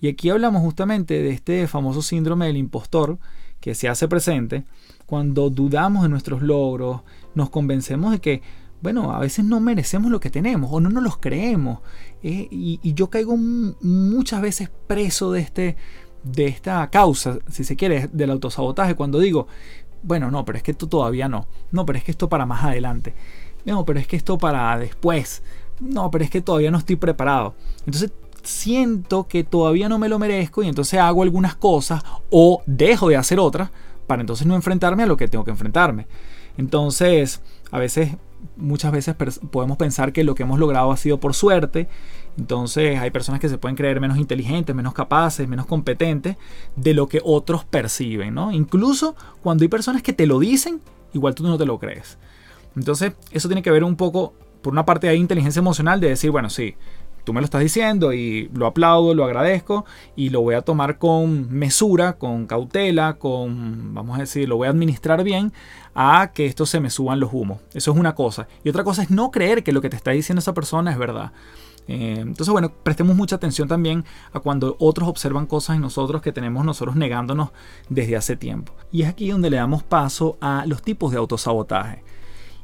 Y 0.01 0.07
aquí 0.07 0.29
hablamos 0.29 0.61
justamente 0.61 1.21
de 1.21 1.31
este 1.31 1.67
famoso 1.67 2.01
síndrome 2.01 2.47
del 2.47 2.57
impostor 2.57 3.17
que 3.59 3.75
se 3.75 3.89
hace 3.89 4.07
presente 4.07 4.63
cuando 5.09 5.49
dudamos 5.49 6.03
de 6.03 6.09
nuestros 6.09 6.43
logros, 6.43 7.01
nos 7.33 7.49
convencemos 7.49 8.11
de 8.11 8.19
que 8.19 8.41
bueno, 8.81 9.11
a 9.11 9.19
veces 9.19 9.43
no 9.45 9.59
merecemos 9.59 10.11
lo 10.11 10.19
que 10.19 10.29
tenemos 10.29 10.69
o 10.71 10.79
no 10.79 10.89
nos 10.89 11.03
los 11.03 11.17
creemos. 11.17 11.79
Eh, 12.23 12.47
y, 12.49 12.93
yo 12.93 13.09
caigo 13.09 13.35
muchas 13.37 14.41
veces 14.41 14.69
preso 14.87 15.31
de, 15.31 15.41
este, 15.41 15.77
de 16.23 16.47
esta 16.47 16.89
causa, 16.89 17.39
si 17.49 17.63
se 17.63 17.75
quiere, 17.75 18.09
del 18.11 18.31
autosabotaje, 18.31 18.95
cuando 18.95 19.19
digo, 19.19 19.47
bueno, 20.01 20.31
no, 20.31 20.45
pero 20.45 20.57
es 20.57 20.63
que 20.63 20.71
esto 20.71 20.87
todavía 20.87 21.27
no. 21.27 21.47
No, 21.71 21.85
pero 21.85 21.97
es 21.97 22.05
que 22.05 22.11
esto 22.11 22.29
para 22.29 22.45
más 22.45 22.63
adelante. 22.63 23.13
No, 23.65 23.85
pero 23.85 23.99
es 23.99 24.07
que 24.07 24.15
esto 24.15 24.37
para 24.37 24.77
después. 24.77 25.43
No, 25.79 26.09
pero 26.09 26.23
es 26.23 26.29
que 26.29 26.41
todavía 26.41 26.71
no 26.71 26.77
estoy 26.77 26.95
preparado. 26.95 27.55
Entonces 27.85 28.11
siento 28.43 29.27
que 29.27 29.43
todavía 29.43 29.89
no 29.89 29.99
me 29.99 30.09
lo 30.09 30.17
merezco 30.17 30.63
y 30.63 30.69
entonces 30.69 30.99
hago 30.99 31.23
algunas 31.23 31.55
cosas 31.55 32.03
o 32.29 32.63
dejo 32.65 33.09
de 33.09 33.17
hacer 33.17 33.37
otras 33.39 33.69
para 34.07 34.21
entonces 34.21 34.47
no 34.47 34.55
enfrentarme 34.55 35.03
a 35.03 35.05
lo 35.05 35.17
que 35.17 35.27
tengo 35.27 35.43
que 35.43 35.51
enfrentarme. 35.51 36.07
Entonces, 36.57 37.41
a 37.71 37.79
veces 37.79 38.17
muchas 38.57 38.91
veces 38.91 39.15
podemos 39.51 39.77
pensar 39.77 40.13
que 40.13 40.23
lo 40.23 40.35
que 40.35 40.43
hemos 40.43 40.59
logrado 40.59 40.91
ha 40.91 40.97
sido 40.97 41.19
por 41.19 41.33
suerte. 41.33 41.87
Entonces 42.37 42.99
hay 42.99 43.11
personas 43.11 43.39
que 43.39 43.49
se 43.49 43.57
pueden 43.57 43.75
creer 43.75 43.99
menos 43.99 44.17
inteligentes, 44.17 44.75
menos 44.75 44.93
capaces, 44.93 45.47
menos 45.47 45.65
competentes 45.65 46.37
de 46.75 46.93
lo 46.93 47.07
que 47.07 47.21
otros 47.23 47.65
perciben. 47.65 48.33
¿no? 48.33 48.51
Incluso 48.51 49.15
cuando 49.41 49.63
hay 49.63 49.67
personas 49.67 50.01
que 50.01 50.13
te 50.13 50.25
lo 50.25 50.39
dicen, 50.39 50.81
igual 51.13 51.35
tú 51.35 51.43
no 51.43 51.57
te 51.57 51.65
lo 51.65 51.79
crees. 51.79 52.17
Entonces 52.75 53.13
eso 53.31 53.47
tiene 53.47 53.63
que 53.63 53.71
ver 53.71 53.83
un 53.83 53.95
poco, 53.95 54.33
por 54.61 54.73
una 54.73 54.85
parte 54.85 55.07
de 55.07 55.15
inteligencia 55.15 55.59
emocional, 55.59 55.99
de 55.99 56.09
decir, 56.09 56.31
bueno, 56.31 56.49
sí, 56.49 56.75
tú 57.29 57.33
me 57.33 57.41
lo 57.41 57.45
estás 57.45 57.61
diciendo 57.61 58.11
y 58.11 58.49
lo 58.55 58.65
aplaudo, 58.65 59.13
lo 59.13 59.23
agradezco 59.23 59.85
y 60.15 60.31
lo 60.31 60.41
voy 60.41 60.55
a 60.55 60.63
tomar 60.63 60.97
con 60.97 61.47
mesura, 61.53 62.13
con 62.13 62.47
cautela, 62.47 63.19
con, 63.19 63.93
vamos 63.93 64.17
a 64.17 64.21
decir, 64.21 64.49
lo 64.49 64.57
voy 64.57 64.65
a 64.65 64.71
administrar 64.71 65.23
bien 65.23 65.53
a 65.93 66.31
que 66.33 66.47
esto 66.47 66.65
se 66.65 66.79
me 66.79 66.89
suban 66.89 67.19
los 67.19 67.31
humos. 67.31 67.59
Eso 67.75 67.91
es 67.91 67.97
una 67.99 68.15
cosa. 68.15 68.47
Y 68.63 68.69
otra 68.69 68.83
cosa 68.83 69.03
es 69.03 69.11
no 69.11 69.29
creer 69.29 69.63
que 69.63 69.71
lo 69.73 69.79
que 69.79 69.91
te 69.91 69.95
está 69.95 70.09
diciendo 70.09 70.39
esa 70.39 70.55
persona 70.55 70.91
es 70.91 70.97
verdad. 70.97 71.31
Eh, 71.87 72.15
entonces, 72.17 72.51
bueno, 72.51 72.73
prestemos 72.81 73.15
mucha 73.15 73.35
atención 73.35 73.67
también 73.67 74.05
a 74.33 74.39
cuando 74.39 74.75
otros 74.79 75.07
observan 75.07 75.45
cosas 75.45 75.75
en 75.75 75.83
nosotros 75.83 76.23
que 76.23 76.31
tenemos 76.31 76.65
nosotros 76.65 76.95
negándonos 76.95 77.51
desde 77.89 78.15
hace 78.15 78.37
tiempo. 78.37 78.73
Y 78.91 79.03
es 79.03 79.09
aquí 79.09 79.29
donde 79.29 79.51
le 79.51 79.57
damos 79.57 79.83
paso 79.83 80.39
a 80.41 80.63
los 80.65 80.81
tipos 80.81 81.11
de 81.11 81.19
autosabotaje. 81.19 82.01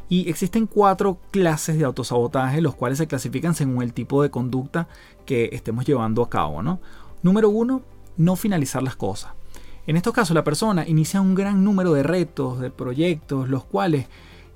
Y 0.07 0.29
existen 0.29 0.67
cuatro 0.67 1.17
clases 1.31 1.77
de 1.77 1.85
autosabotaje, 1.85 2.61
los 2.61 2.75
cuales 2.75 2.99
se 2.99 3.07
clasifican 3.07 3.55
según 3.55 3.81
el 3.81 3.93
tipo 3.93 4.21
de 4.21 4.29
conducta 4.29 4.87
que 5.25 5.49
estemos 5.51 5.85
llevando 5.85 6.21
a 6.21 6.29
cabo. 6.29 6.61
¿no? 6.61 6.79
Número 7.23 7.49
uno, 7.49 7.81
no 8.17 8.35
finalizar 8.35 8.83
las 8.83 8.95
cosas. 8.95 9.31
En 9.87 9.97
estos 9.97 10.13
casos, 10.13 10.33
la 10.33 10.43
persona 10.43 10.87
inicia 10.87 11.21
un 11.21 11.35
gran 11.35 11.63
número 11.63 11.93
de 11.93 12.03
retos, 12.03 12.59
de 12.59 12.71
proyectos, 12.71 13.49
los 13.49 13.63
cuales 13.63 14.07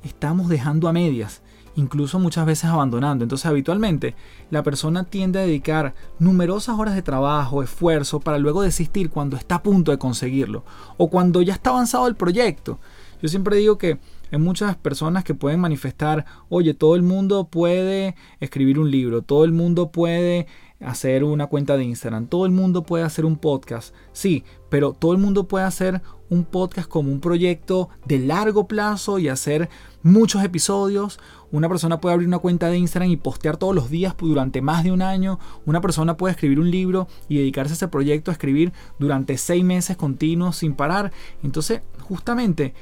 estamos 0.04 0.50
dejando 0.50 0.88
a 0.88 0.94
medias, 0.94 1.42
incluso 1.76 2.18
muchas 2.18 2.48
veces 2.48 2.66
abandonando. 2.66 3.24
Entonces, 3.24 3.46
habitualmente, 3.46 4.16
la 4.50 4.64
persona 4.64 5.04
tiende 5.04 5.40
a 5.40 5.44
dedicar 5.44 5.94
numerosas 6.18 6.80
horas 6.80 6.96
de 6.96 7.04
trabajo, 7.04 7.62
esfuerzo, 7.62 8.20
para 8.20 8.40
luego 8.40 8.64
desistir 8.64 9.12
cuando 9.12 9.38
está 9.38 9.56
a 9.56 9.64
punto 9.64 9.92
de 9.92 10.00
conseguirlo 10.00 10.64
o 10.98 11.10
cuando 11.12 11.44
ya 11.44 11.54
está 11.54 11.70
avanzado 11.70 12.08
el 12.08 12.16
proyecto. 12.16 12.80
Yo 13.22 13.30
siempre 13.30 13.58
digo 13.58 13.78
que 13.78 14.00
hay 14.32 14.40
muchas 14.40 14.76
personas 14.78 15.24
que 15.24 15.34
pueden 15.34 15.60
manifestar, 15.60 16.26
oye, 16.50 16.74
todo 16.74 16.96
el 16.96 17.04
mundo 17.04 17.48
puede 17.50 18.16
escribir 18.40 18.80
un 18.80 18.92
libro, 18.92 19.22
todo 19.22 19.44
el 19.44 19.52
mundo 19.52 19.92
puede 19.92 20.48
hacer 20.80 21.24
una 21.24 21.48
cuenta 21.48 21.76
de 21.76 21.84
Instagram, 21.84 22.28
todo 22.28 22.46
el 22.46 22.52
mundo 22.52 22.84
puede 22.84 23.04
hacer 23.04 23.26
un 23.26 23.38
podcast, 23.38 23.94
sí, 24.14 24.44
pero 24.70 24.94
todo 24.94 25.12
el 25.12 25.18
mundo 25.18 25.48
puede 25.48 25.66
hacer 25.66 26.02
un 26.30 26.46
podcast 26.46 26.88
como 26.88 27.12
un 27.12 27.20
proyecto 27.20 27.90
de 28.06 28.20
largo 28.20 28.68
plazo 28.68 29.20
y 29.20 29.28
hacer 29.28 29.70
muchos 30.04 30.44
episodios. 30.44 31.20
Una 31.52 31.68
persona 31.68 32.00
puede 32.00 32.14
abrir 32.14 32.28
una 32.28 32.38
cuenta 32.38 32.68
de 32.68 32.78
Instagram 32.78 33.10
y 33.10 33.18
postear 33.18 33.58
todos 33.58 33.74
los 33.74 33.90
días 33.90 34.16
durante 34.20 34.62
más 34.62 34.84
de 34.84 34.92
un 34.92 35.02
año. 35.02 35.40
Una 35.66 35.82
persona 35.82 36.18
puede 36.18 36.34
escribir 36.34 36.60
un 36.60 36.70
libro 36.70 37.08
y 37.28 37.38
dedicarse 37.38 37.74
a 37.74 37.76
ese 37.76 37.88
proyecto 37.88 38.30
a 38.30 38.34
escribir 38.34 38.72
durante 39.00 39.38
seis 39.38 39.64
meses 39.64 39.98
continuos 39.98 40.58
sin 40.58 40.76
parar. 40.76 41.12
Entonces, 41.42 41.82
justamente 42.02 42.76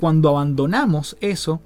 cuando 0.00 0.30
abandonamos 0.30 1.16
eso, 1.20 1.60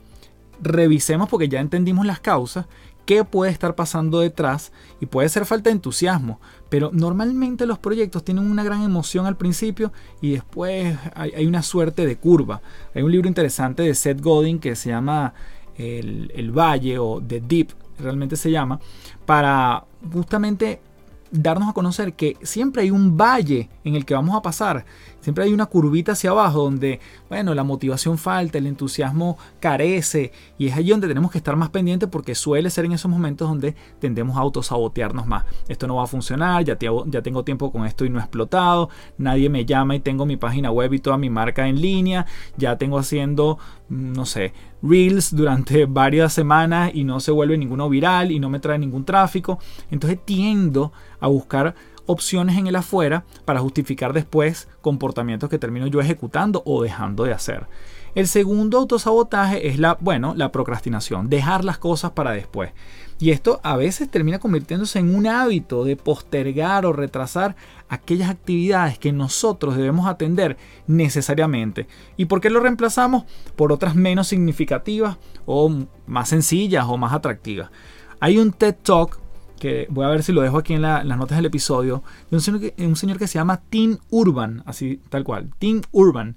revisemos 0.60 1.28
porque 1.28 1.48
ya 1.48 1.60
entendimos 1.60 2.06
las 2.06 2.20
causas, 2.20 2.66
qué 3.06 3.24
puede 3.24 3.52
estar 3.52 3.74
pasando 3.74 4.20
detrás 4.20 4.72
y 5.00 5.06
puede 5.06 5.28
ser 5.28 5.44
falta 5.44 5.70
de 5.70 5.74
entusiasmo, 5.74 6.40
pero 6.68 6.90
normalmente 6.92 7.66
los 7.66 7.78
proyectos 7.78 8.24
tienen 8.24 8.50
una 8.50 8.64
gran 8.64 8.82
emoción 8.82 9.26
al 9.26 9.36
principio 9.36 9.92
y 10.20 10.32
después 10.32 10.96
hay, 11.14 11.46
una 11.46 11.62
suerte 11.62 12.06
de 12.06 12.16
curva. 12.16 12.62
Hay 12.94 13.02
un 13.02 13.12
libro 13.12 13.28
interesante 13.28 13.82
de 13.82 13.94
Seth 13.94 14.20
Godin 14.20 14.58
que 14.58 14.74
se 14.74 14.90
llama 14.90 15.34
el, 15.76 16.32
el 16.34 16.50
Valle 16.50 16.98
o 16.98 17.22
The 17.26 17.40
Deep, 17.40 17.68
realmente 17.98 18.36
se 18.36 18.50
llama, 18.50 18.80
para 19.26 19.84
justamente 20.12 20.80
darnos 21.30 21.68
a 21.68 21.72
conocer 21.72 22.14
que 22.14 22.36
siempre 22.42 22.82
hay 22.82 22.90
un 22.90 23.16
valle 23.16 23.68
en 23.82 23.96
el 23.96 24.04
que 24.04 24.14
vamos 24.14 24.36
a 24.36 24.42
pasar, 24.42 24.84
siempre 25.24 25.44
hay 25.44 25.54
una 25.54 25.64
curvita 25.66 26.12
hacia 26.12 26.30
abajo 26.30 26.64
donde, 26.64 27.00
bueno, 27.30 27.54
la 27.54 27.64
motivación 27.64 28.18
falta, 28.18 28.58
el 28.58 28.66
entusiasmo 28.66 29.38
carece 29.58 30.32
y 30.58 30.66
es 30.66 30.76
allí 30.76 30.90
donde 30.90 31.08
tenemos 31.08 31.30
que 31.30 31.38
estar 31.38 31.56
más 31.56 31.70
pendientes 31.70 32.10
porque 32.10 32.34
suele 32.34 32.68
ser 32.68 32.84
en 32.84 32.92
esos 32.92 33.10
momentos 33.10 33.48
donde 33.48 33.74
tendemos 34.00 34.36
a 34.36 34.40
autosabotearnos 34.40 35.26
más. 35.26 35.46
Esto 35.66 35.86
no 35.86 35.96
va 35.96 36.04
a 36.04 36.06
funcionar, 36.06 36.62
ya, 36.62 36.76
ya 37.06 37.22
tengo 37.22 37.42
tiempo 37.42 37.72
con 37.72 37.86
esto 37.86 38.04
y 38.04 38.10
no 38.10 38.18
he 38.18 38.22
explotado, 38.22 38.90
nadie 39.16 39.48
me 39.48 39.64
llama 39.64 39.96
y 39.96 40.00
tengo 40.00 40.26
mi 40.26 40.36
página 40.36 40.70
web 40.70 40.92
y 40.92 40.98
toda 40.98 41.16
mi 41.16 41.30
marca 41.30 41.66
en 41.66 41.80
línea, 41.80 42.26
ya 42.58 42.76
tengo 42.76 42.98
haciendo, 42.98 43.58
mm, 43.88 44.12
no 44.12 44.26
sé, 44.26 44.52
reels 44.82 45.34
durante 45.34 45.86
varias 45.88 46.34
semanas 46.34 46.90
y 46.92 47.04
no 47.04 47.18
se 47.18 47.30
vuelve 47.32 47.56
ninguno 47.56 47.88
viral 47.88 48.30
y 48.30 48.38
no 48.40 48.50
me 48.50 48.60
trae 48.60 48.78
ningún 48.78 49.06
tráfico. 49.06 49.58
Entonces 49.90 50.18
tiendo 50.22 50.92
a 51.18 51.28
buscar 51.28 51.74
opciones 52.06 52.58
en 52.58 52.66
el 52.66 52.76
afuera 52.76 53.24
para 53.44 53.60
justificar 53.60 54.12
después 54.12 54.68
comportamientos 54.80 55.48
que 55.48 55.58
termino 55.58 55.86
yo 55.86 56.00
ejecutando 56.00 56.62
o 56.66 56.82
dejando 56.82 57.24
de 57.24 57.32
hacer. 57.32 57.66
El 58.14 58.28
segundo 58.28 58.78
autosabotaje 58.78 59.66
es 59.68 59.80
la, 59.80 59.98
bueno, 60.00 60.34
la 60.36 60.52
procrastinación, 60.52 61.28
dejar 61.28 61.64
las 61.64 61.78
cosas 61.78 62.12
para 62.12 62.30
después. 62.30 62.70
Y 63.18 63.30
esto 63.30 63.60
a 63.64 63.76
veces 63.76 64.08
termina 64.08 64.38
convirtiéndose 64.38 65.00
en 65.00 65.14
un 65.14 65.26
hábito 65.26 65.84
de 65.84 65.96
postergar 65.96 66.86
o 66.86 66.92
retrasar 66.92 67.56
aquellas 67.88 68.30
actividades 68.30 68.98
que 68.98 69.12
nosotros 69.12 69.76
debemos 69.76 70.06
atender 70.06 70.56
necesariamente. 70.86 71.88
¿Y 72.16 72.26
por 72.26 72.40
qué 72.40 72.50
lo 72.50 72.60
reemplazamos? 72.60 73.24
Por 73.56 73.72
otras 73.72 73.96
menos 73.96 74.28
significativas 74.28 75.16
o 75.46 75.72
más 76.06 76.28
sencillas 76.28 76.86
o 76.88 76.96
más 76.96 77.12
atractivas. 77.12 77.70
Hay 78.20 78.38
un 78.38 78.52
TED 78.52 78.76
Talk 78.82 79.18
que 79.58 79.86
voy 79.90 80.04
a 80.04 80.08
ver 80.08 80.22
si 80.22 80.32
lo 80.32 80.42
dejo 80.42 80.58
aquí 80.58 80.74
en, 80.74 80.82
las 80.82 81.04
notas 81.04 81.38
del 81.38 81.46
episodio, 81.46 82.02
de 82.30 82.36
un 82.36 82.42
señor, 82.42 82.60
que, 82.60 82.74
un 82.84 82.96
señor 82.96 83.18
que 83.18 83.26
se 83.26 83.38
llama 83.38 83.62
Tim 83.68 83.98
Urban, 84.10 84.62
así 84.66 85.00
tal 85.08 85.24
cual, 85.24 85.50
Tim 85.58 85.82
Urban. 85.92 86.36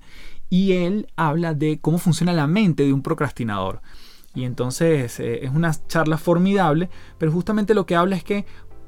Y 0.49 0.73
él 0.73 1.07
habla 1.15 1.53
de 1.53 1.79
cómo 1.79 1.97
funciona 1.97 2.31
la 2.31 2.47
mente 2.47 2.83
de 2.83 2.93
un 2.93 3.01
procrastinador. 3.01 3.81
Y 4.33 4.45
entonces 4.45 5.19
eh, 5.19 5.45
es 5.45 5.51
una 5.51 5.73
charla 5.87 6.17
formidable, 6.17 6.89
pero 7.17 7.31
justamente 7.31 7.73
lo 7.73 7.85
que 7.85 7.95
habla 7.95 8.15
es 8.15 8.23
que 8.23 8.45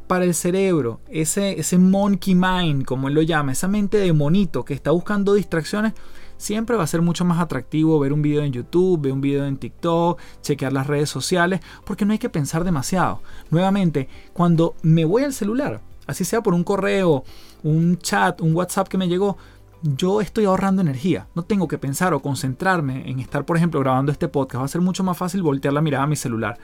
para 0.07 0.25
el 0.25 0.33
cerebro, 0.33 1.01
ese, 1.07 1.59
ese 1.59 1.77
monkey 1.77 2.33
mind, 2.33 2.85
como 2.85 3.09
él 3.09 3.13
lo 3.13 3.21
llama, 3.21 3.51
esa 3.51 3.67
mente 3.67 3.97
de 3.97 4.11
monito 4.13 4.65
que 4.65 4.73
está 4.73 4.91
buscando 4.91 5.33
distracciones, 5.33 5.93
siempre 6.39 6.77
va 6.77 6.83
a 6.83 6.87
ser 6.87 7.03
mucho 7.03 7.25
más 7.25 7.39
atractivo 7.39 7.99
ver 7.99 8.13
un 8.13 8.23
video 8.23 8.41
en 8.41 8.51
YouTube, 8.51 9.01
ver 9.01 9.13
un 9.13 9.21
video 9.21 9.45
en 9.45 9.57
TikTok, 9.57 10.19
chequear 10.41 10.73
las 10.73 10.87
redes 10.87 11.09
sociales, 11.09 11.59
porque 11.85 12.05
no 12.05 12.13
hay 12.13 12.17
que 12.17 12.29
pensar 12.29 12.63
demasiado. 12.63 13.21
Nuevamente, 13.51 14.07
cuando 14.33 14.73
me 14.81 15.05
voy 15.05 15.23
al 15.23 15.33
celular, 15.33 15.81
así 16.07 16.23
sea 16.23 16.41
por 16.41 16.55
un 16.55 16.63
correo, 16.63 17.23
un 17.61 17.97
chat, 17.99 18.41
un 18.41 18.55
WhatsApp 18.55 18.87
que 18.87 18.97
me 18.97 19.07
llegó, 19.07 19.37
yo 19.81 20.21
estoy 20.21 20.45
ahorrando 20.45 20.81
energía. 20.81 21.27
No 21.35 21.43
tengo 21.43 21.67
que 21.67 21.77
pensar 21.77 22.13
o 22.13 22.21
concentrarme 22.21 23.09
en 23.09 23.19
estar, 23.19 23.45
por 23.45 23.57
ejemplo, 23.57 23.79
grabando 23.79 24.11
este 24.11 24.27
podcast. 24.27 24.61
Va 24.61 24.65
a 24.65 24.69
ser 24.69 24.81
mucho 24.81 25.03
más 25.03 25.17
fácil 25.17 25.43
voltear 25.43 25.73
la 25.73 25.81
mirada 25.81 26.05
a 26.05 26.07
mi 26.07 26.15
celular. 26.15 26.57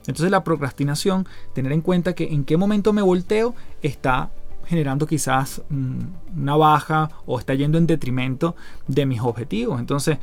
Entonces 0.00 0.30
la 0.30 0.44
procrastinación, 0.44 1.26
tener 1.54 1.72
en 1.72 1.82
cuenta 1.82 2.14
que 2.14 2.32
en 2.32 2.44
qué 2.44 2.56
momento 2.56 2.92
me 2.92 3.02
volteo 3.02 3.54
está 3.82 4.30
generando 4.70 5.04
quizás 5.04 5.62
una 5.68 6.54
baja 6.54 7.10
o 7.26 7.40
está 7.40 7.54
yendo 7.54 7.76
en 7.76 7.88
detrimento 7.88 8.54
de 8.86 9.04
mis 9.04 9.20
objetivos. 9.20 9.80
Entonces, 9.80 10.18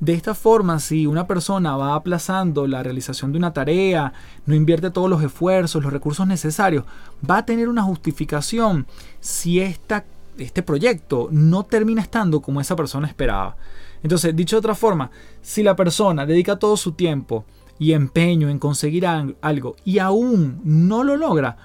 de 0.00 0.14
esta 0.14 0.34
forma, 0.34 0.80
si 0.80 1.06
una 1.06 1.28
persona 1.28 1.76
va 1.76 1.94
aplazando 1.94 2.66
la 2.66 2.82
realización 2.82 3.30
de 3.30 3.38
una 3.38 3.52
tarea, 3.52 4.12
no 4.46 4.56
invierte 4.56 4.90
todos 4.90 5.08
los 5.08 5.22
esfuerzos, 5.22 5.84
los 5.84 5.92
recursos 5.92 6.26
necesarios, 6.26 6.84
va 7.28 7.38
a 7.38 7.46
tener 7.46 7.68
una 7.68 7.84
justificación 7.84 8.86
si 9.20 9.60
esta 9.60 10.04
este 10.36 10.64
proyecto 10.64 11.28
no 11.30 11.62
termina 11.62 12.02
estando 12.02 12.42
como 12.42 12.60
esa 12.60 12.74
persona 12.74 13.06
esperaba. 13.06 13.56
Entonces, 14.02 14.34
dicho 14.34 14.56
de 14.56 14.58
otra 14.58 14.74
forma, 14.74 15.12
si 15.42 15.62
la 15.62 15.76
persona 15.76 16.26
dedica 16.26 16.58
todo 16.58 16.76
su 16.76 16.92
tiempo 16.92 17.44
y 17.78 17.92
empeño 17.92 18.48
en 18.48 18.58
conseguir 18.58 19.06
algo 19.06 19.76
y 19.84 20.00
aún 20.00 20.60
no 20.64 21.04
lo 21.04 21.16
logra, 21.16 21.56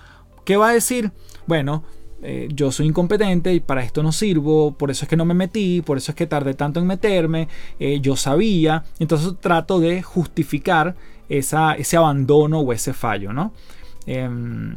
¿qué 0.46 0.56
va 0.56 0.70
a 0.70 0.74
decir? 0.74 1.12
Bueno, 1.48 1.84
eh, 2.22 2.50
yo 2.54 2.72
soy 2.72 2.88
incompetente 2.88 3.54
y 3.54 3.60
para 3.60 3.84
esto 3.84 4.04
no 4.04 4.12
sirvo, 4.12 4.74
por 4.74 4.92
eso 4.92 5.06
es 5.06 5.10
que 5.10 5.16
no 5.16 5.26
me 5.26 5.34
metí, 5.34 5.82
por 5.82 5.98
eso 5.98 6.12
es 6.12 6.16
que 6.16 6.28
tardé 6.28 6.54
tanto 6.54 6.80
en 6.80 6.88
meterme, 6.88 7.48
eh, 7.80 8.00
yo 8.02 8.16
sabía, 8.16 8.84
entonces 9.00 9.34
trato 9.40 9.80
de 9.80 10.02
justificar 10.02 10.96
esa, 11.30 11.74
ese 11.74 11.96
abandono 11.96 12.60
o 12.60 12.74
ese 12.74 12.94
fallo, 12.94 13.32
¿no? 13.32 13.54
Em, 14.06 14.76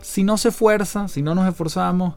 si 0.00 0.22
no 0.22 0.36
se 0.36 0.50
esfuerza, 0.50 1.08
si 1.08 1.22
no 1.22 1.34
nos 1.34 1.48
esforzamos, 1.48 2.14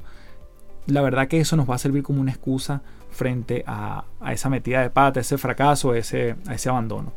la 0.86 1.02
verdad 1.02 1.28
que 1.28 1.40
eso 1.40 1.56
nos 1.56 1.70
va 1.70 1.76
a 1.76 1.80
servir 1.80 2.04
como 2.04 2.22
una 2.22 2.32
excusa 2.32 2.82
frente 3.12 3.64
a, 3.66 4.06
esa 4.32 4.50
metida 4.50 4.82
de 4.82 4.90
pata, 4.90 5.20
ese 5.20 5.38
fracaso, 5.38 5.96
ese, 5.96 6.36
a 6.48 6.54
ese 6.54 6.70
abandono. 6.70 7.14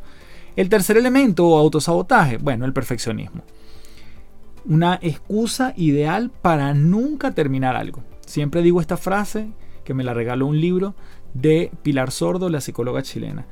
El 0.55 0.69
tercer 0.69 0.97
elemento 0.97 1.57
autosabotaje, 1.57 2.37
bueno, 2.37 2.65
el 2.65 2.73
perfeccionismo. 2.73 3.43
Una 4.65 4.97
excusa 5.01 5.73
ideal 5.75 6.31
para 6.41 6.73
nunca 6.73 7.31
terminar 7.31 7.75
algo. 7.75 8.03
Siempre 8.25 8.61
digo 8.61 8.79
esta 8.79 8.97
frase 8.97 9.51
que 9.83 9.93
me 9.93 10.03
la 10.03 10.13
regaló 10.13 10.47
un 10.47 10.61
libro 10.61 10.95
de 11.33 11.71
Pilar 11.83 12.11
Sordo, 12.11 12.49
la 12.49 12.61
psicóloga 12.61 13.01
chilena. 13.01 13.45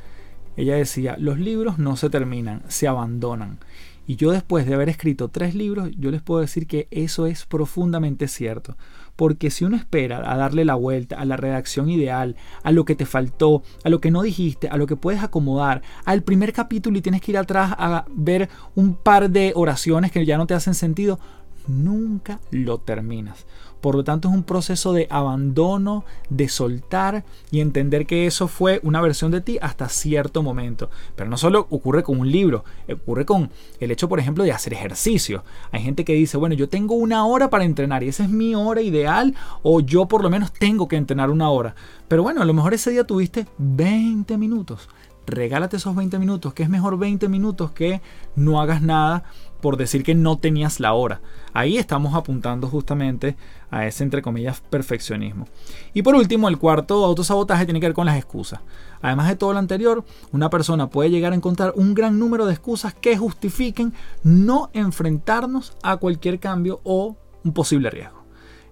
Ella 0.55 0.75
decía, 0.75 1.17
los 1.17 1.39
libros 1.39 1.79
no 1.79 1.97
se 1.97 2.09
terminan, 2.09 2.63
se 2.67 2.87
abandonan. 2.87 3.59
Y 4.07 4.15
yo 4.15 4.31
después 4.31 4.65
de 4.65 4.73
haber 4.73 4.89
escrito 4.89 5.29
tres 5.29 5.55
libros, 5.55 5.89
yo 5.97 6.11
les 6.11 6.21
puedo 6.21 6.41
decir 6.41 6.67
que 6.67 6.87
eso 6.91 7.25
es 7.25 7.45
profundamente 7.45 8.27
cierto. 8.27 8.77
Porque 9.21 9.51
si 9.51 9.65
uno 9.65 9.77
espera 9.77 10.17
a 10.25 10.35
darle 10.35 10.65
la 10.65 10.73
vuelta 10.73 11.19
a 11.19 11.25
la 11.25 11.37
redacción 11.37 11.91
ideal, 11.91 12.35
a 12.63 12.71
lo 12.71 12.85
que 12.85 12.95
te 12.95 13.05
faltó, 13.05 13.61
a 13.83 13.89
lo 13.89 14.01
que 14.01 14.09
no 14.09 14.23
dijiste, 14.23 14.67
a 14.67 14.77
lo 14.77 14.87
que 14.87 14.95
puedes 14.95 15.21
acomodar, 15.21 15.83
al 16.05 16.23
primer 16.23 16.53
capítulo 16.53 16.97
y 16.97 17.03
tienes 17.03 17.21
que 17.21 17.33
ir 17.33 17.37
atrás 17.37 17.71
a 17.77 18.05
ver 18.09 18.49
un 18.73 18.95
par 18.95 19.29
de 19.29 19.53
oraciones 19.55 20.11
que 20.11 20.25
ya 20.25 20.39
no 20.39 20.47
te 20.47 20.55
hacen 20.55 20.73
sentido, 20.73 21.19
nunca 21.67 22.39
lo 22.51 22.77
terminas. 22.77 23.45
Por 23.81 23.95
lo 23.95 24.03
tanto, 24.03 24.29
es 24.29 24.35
un 24.35 24.43
proceso 24.43 24.93
de 24.93 25.07
abandono, 25.09 26.05
de 26.29 26.47
soltar 26.49 27.25
y 27.49 27.61
entender 27.61 28.05
que 28.05 28.27
eso 28.27 28.47
fue 28.47 28.79
una 28.83 29.01
versión 29.01 29.31
de 29.31 29.41
ti 29.41 29.57
hasta 29.59 29.89
cierto 29.89 30.43
momento. 30.43 30.91
Pero 31.15 31.29
no 31.29 31.37
solo 31.37 31.65
ocurre 31.71 32.03
con 32.03 32.19
un 32.19 32.31
libro, 32.31 32.63
ocurre 32.91 33.25
con 33.25 33.49
el 33.79 33.89
hecho, 33.89 34.07
por 34.07 34.19
ejemplo, 34.19 34.43
de 34.43 34.51
hacer 34.51 34.73
ejercicio. 34.73 35.43
Hay 35.71 35.81
gente 35.81 36.05
que 36.05 36.13
dice, 36.13 36.37
bueno, 36.37 36.53
yo 36.53 36.69
tengo 36.69 36.93
una 36.93 37.25
hora 37.25 37.49
para 37.49 37.65
entrenar 37.65 38.03
y 38.03 38.09
esa 38.09 38.23
es 38.23 38.29
mi 38.29 38.53
hora 38.53 38.81
ideal 38.81 39.35
o 39.63 39.81
yo 39.81 40.05
por 40.05 40.21
lo 40.21 40.29
menos 40.29 40.53
tengo 40.53 40.87
que 40.87 40.95
entrenar 40.95 41.31
una 41.31 41.49
hora. 41.49 41.73
Pero 42.07 42.21
bueno, 42.21 42.43
a 42.43 42.45
lo 42.45 42.53
mejor 42.53 42.75
ese 42.75 42.91
día 42.91 43.03
tuviste 43.03 43.47
20 43.57 44.37
minutos 44.37 44.87
regálate 45.27 45.77
esos 45.77 45.95
20 45.95 46.19
minutos, 46.19 46.53
que 46.53 46.63
es 46.63 46.69
mejor 46.69 46.97
20 46.97 47.29
minutos 47.29 47.71
que 47.71 48.01
no 48.35 48.61
hagas 48.61 48.81
nada 48.81 49.23
por 49.61 49.77
decir 49.77 50.03
que 50.03 50.15
no 50.15 50.37
tenías 50.37 50.79
la 50.79 50.93
hora. 50.93 51.21
Ahí 51.53 51.77
estamos 51.77 52.15
apuntando 52.15 52.67
justamente 52.67 53.35
a 53.69 53.85
ese, 53.85 54.03
entre 54.03 54.21
comillas, 54.21 54.61
perfeccionismo. 54.61 55.47
Y 55.93 56.01
por 56.01 56.15
último, 56.15 56.49
el 56.49 56.57
cuarto 56.57 57.05
autosabotaje 57.05 57.65
tiene 57.65 57.79
que 57.79 57.87
ver 57.87 57.93
con 57.93 58.05
las 58.05 58.17
excusas. 58.17 58.59
Además 59.01 59.29
de 59.29 59.35
todo 59.35 59.53
lo 59.53 59.59
anterior, 59.59 60.03
una 60.31 60.49
persona 60.49 60.89
puede 60.89 61.09
llegar 61.09 61.31
a 61.31 61.35
encontrar 61.35 61.73
un 61.75 61.93
gran 61.93 62.19
número 62.19 62.45
de 62.45 62.53
excusas 62.53 62.93
que 62.93 63.17
justifiquen 63.17 63.93
no 64.23 64.69
enfrentarnos 64.73 65.77
a 65.83 65.97
cualquier 65.97 66.39
cambio 66.39 66.81
o 66.83 67.15
un 67.43 67.53
posible 67.53 67.89
riesgo. 67.89 68.23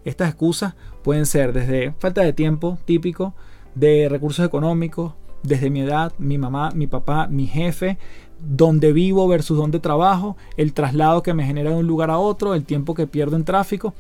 Estas 0.06 0.30
excusas 0.30 0.76
pueden 1.04 1.26
ser 1.26 1.54
desde 1.54 1.94
falta 2.00 2.22
de 2.22 2.34
tiempo 2.34 2.78
típico, 2.86 3.34
de 3.76 4.08
recursos 4.10 4.46
económicos, 4.46 5.14
desde 5.44 5.70
mi 5.70 5.82
edad, 5.82 6.14
mi 6.18 6.38
mamá, 6.38 6.72
mi 6.74 6.88
papá, 6.88 7.28
mi 7.28 7.48
jefe, 7.48 7.98
donde 8.40 8.94
vivo 8.94 9.28
versus 9.28 9.58
donde 9.58 9.80
trabajo, 9.80 10.38
el 10.58 10.74
traslado 10.74 11.24
que 11.24 11.34
me 11.34 11.46
genera 11.46 11.72
de 11.72 11.78
un 11.78 11.88
lugar 11.88 12.10
a 12.10 12.18
otro, 12.18 12.54
el 12.54 12.66
tiempo 12.66 12.96
que 12.96 13.08
pierdo 13.08 13.36
en 13.36 13.44
tráfico. 13.44 13.94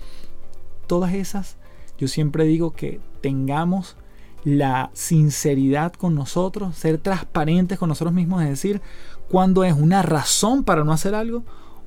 Todas 0.88 1.13
esas, 1.13 1.58
yo 1.97 2.08
siempre 2.08 2.45
digo 2.45 2.71
que 2.71 2.99
tengamos 3.21 3.95
la 4.43 4.89
sinceridad 4.93 5.93
con 5.93 6.15
nosotros, 6.15 6.75
ser 6.75 6.97
transparentes 6.97 7.78
con 7.78 7.89
nosotros 7.89 8.13
mismos, 8.13 8.41
es 8.43 8.49
decir, 8.49 8.82
cuando 9.30 9.63
es 9.63 9.73
una 9.73 10.02
razón 10.02 10.63
para 10.63 10.84
no 10.84 10.93
hacer 10.93 11.13
algo 11.13 11.43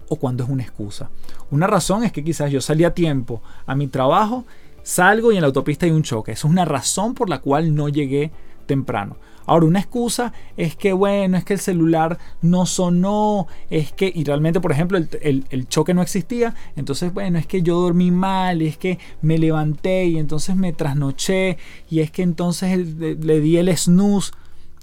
o 0.09 0.17
cuando 0.17 0.45
es 0.45 0.51
una 0.51 0.63
excusa. 0.63 1.11
Una 1.51 1.67
razón 1.67 2.05
es 2.05 2.13
que 2.13 2.23
quizás 2.23 2.51
yo 2.51 2.61
salí 2.61 2.85
a 2.85 2.95
tiempo 2.95 3.43
a 3.67 3.75
mi 3.75 3.89
trabajo, 3.89 4.45
salgo 4.83 5.33
y 5.33 5.37
en 5.37 5.41
la 5.41 5.47
autopista 5.47 5.87
hay 5.87 5.93
un 5.93 6.03
choque. 6.03 6.33
Eso 6.33 6.47
es 6.47 6.53
una 6.53 6.65
razón 6.65 7.15
por 7.15 7.31
la 7.31 7.41
cual 7.41 7.75
no 7.75 7.89
llegué 7.89 8.31
temprano. 8.67 9.17
Ahora, 9.47 9.67
una 9.67 9.81
excusa 9.81 10.33
es 10.57 10.77
que, 10.77 10.93
bueno, 10.93 11.37
es 11.37 11.45
que 11.45 11.55
el 11.55 11.61
celular 11.61 12.19
no 12.41 12.67
sonó, 12.67 13.47
es 13.71 13.93
que, 13.93 14.11
y 14.15 14.25
realmente, 14.25 14.61
por 14.61 14.73
ejemplo, 14.73 14.99
el, 14.99 15.69
choque 15.69 15.95
no 15.95 16.03
existía, 16.03 16.55
entonces, 16.77 17.13
bueno, 17.13 17.39
es 17.39 17.47
que 17.47 17.63
yo 17.63 17.81
dormí 17.81 18.11
mal, 18.11 18.63
es 18.63 18.77
que 18.77 18.99
me 19.21 19.39
levanté 19.39 20.07
y 20.07 20.19
entonces 20.19 20.57
me 20.57 20.73
trasnoché, 20.73 21.59
y 21.91 22.01
es 22.01 22.11
que 22.11 22.23
entonces 22.23 22.87
le, 22.97 23.41
di 23.41 23.57
el 23.57 23.77
snooze, 23.77 24.33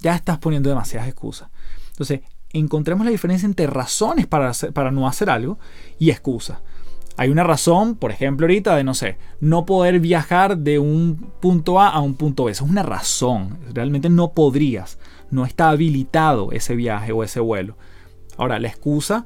ya 0.01 0.15
estás 0.15 0.37
poniendo 0.39 0.69
demasiadas 0.69 1.07
excusas. 1.07 1.49
Entonces, 1.91 2.21
encontremos 2.51 3.05
la 3.05 3.11
diferencia 3.11 3.45
entre 3.45 3.67
razones 3.67 4.27
para, 4.27 4.51
para 4.73 4.91
no 4.91 5.07
hacer 5.07 5.29
algo 5.29 5.59
y 5.99 6.09
excusas. 6.09 6.59
Hay 7.19 7.27
una 7.31 7.43
razón, 7.43 7.95
por 7.95 8.11
ejemplo, 8.11 8.45
ahorita 8.45 8.77
de, 8.77 8.85
no 8.85 8.93
sé, 8.93 9.17
no 9.41 9.65
poder 9.65 9.99
viajar 9.99 10.57
de 10.57 10.79
un 10.79 11.17
punto 11.41 11.81
A 11.81 11.89
a 11.89 11.99
un 11.99 12.15
punto 12.15 12.45
B. 12.45 12.53
Es 12.53 12.61
una 12.61 12.81
razón. 12.81 13.57
Realmente 13.73 14.09
no 14.09 14.31
podrías. 14.31 14.99
No 15.29 15.43
está 15.43 15.69
habilitado 15.69 16.53
ese 16.53 16.77
viaje 16.77 17.11
o 17.11 17.21
ese 17.25 17.41
vuelo. 17.41 17.75
Ahora, 18.37 18.57
la 18.57 18.69
excusa 18.69 19.25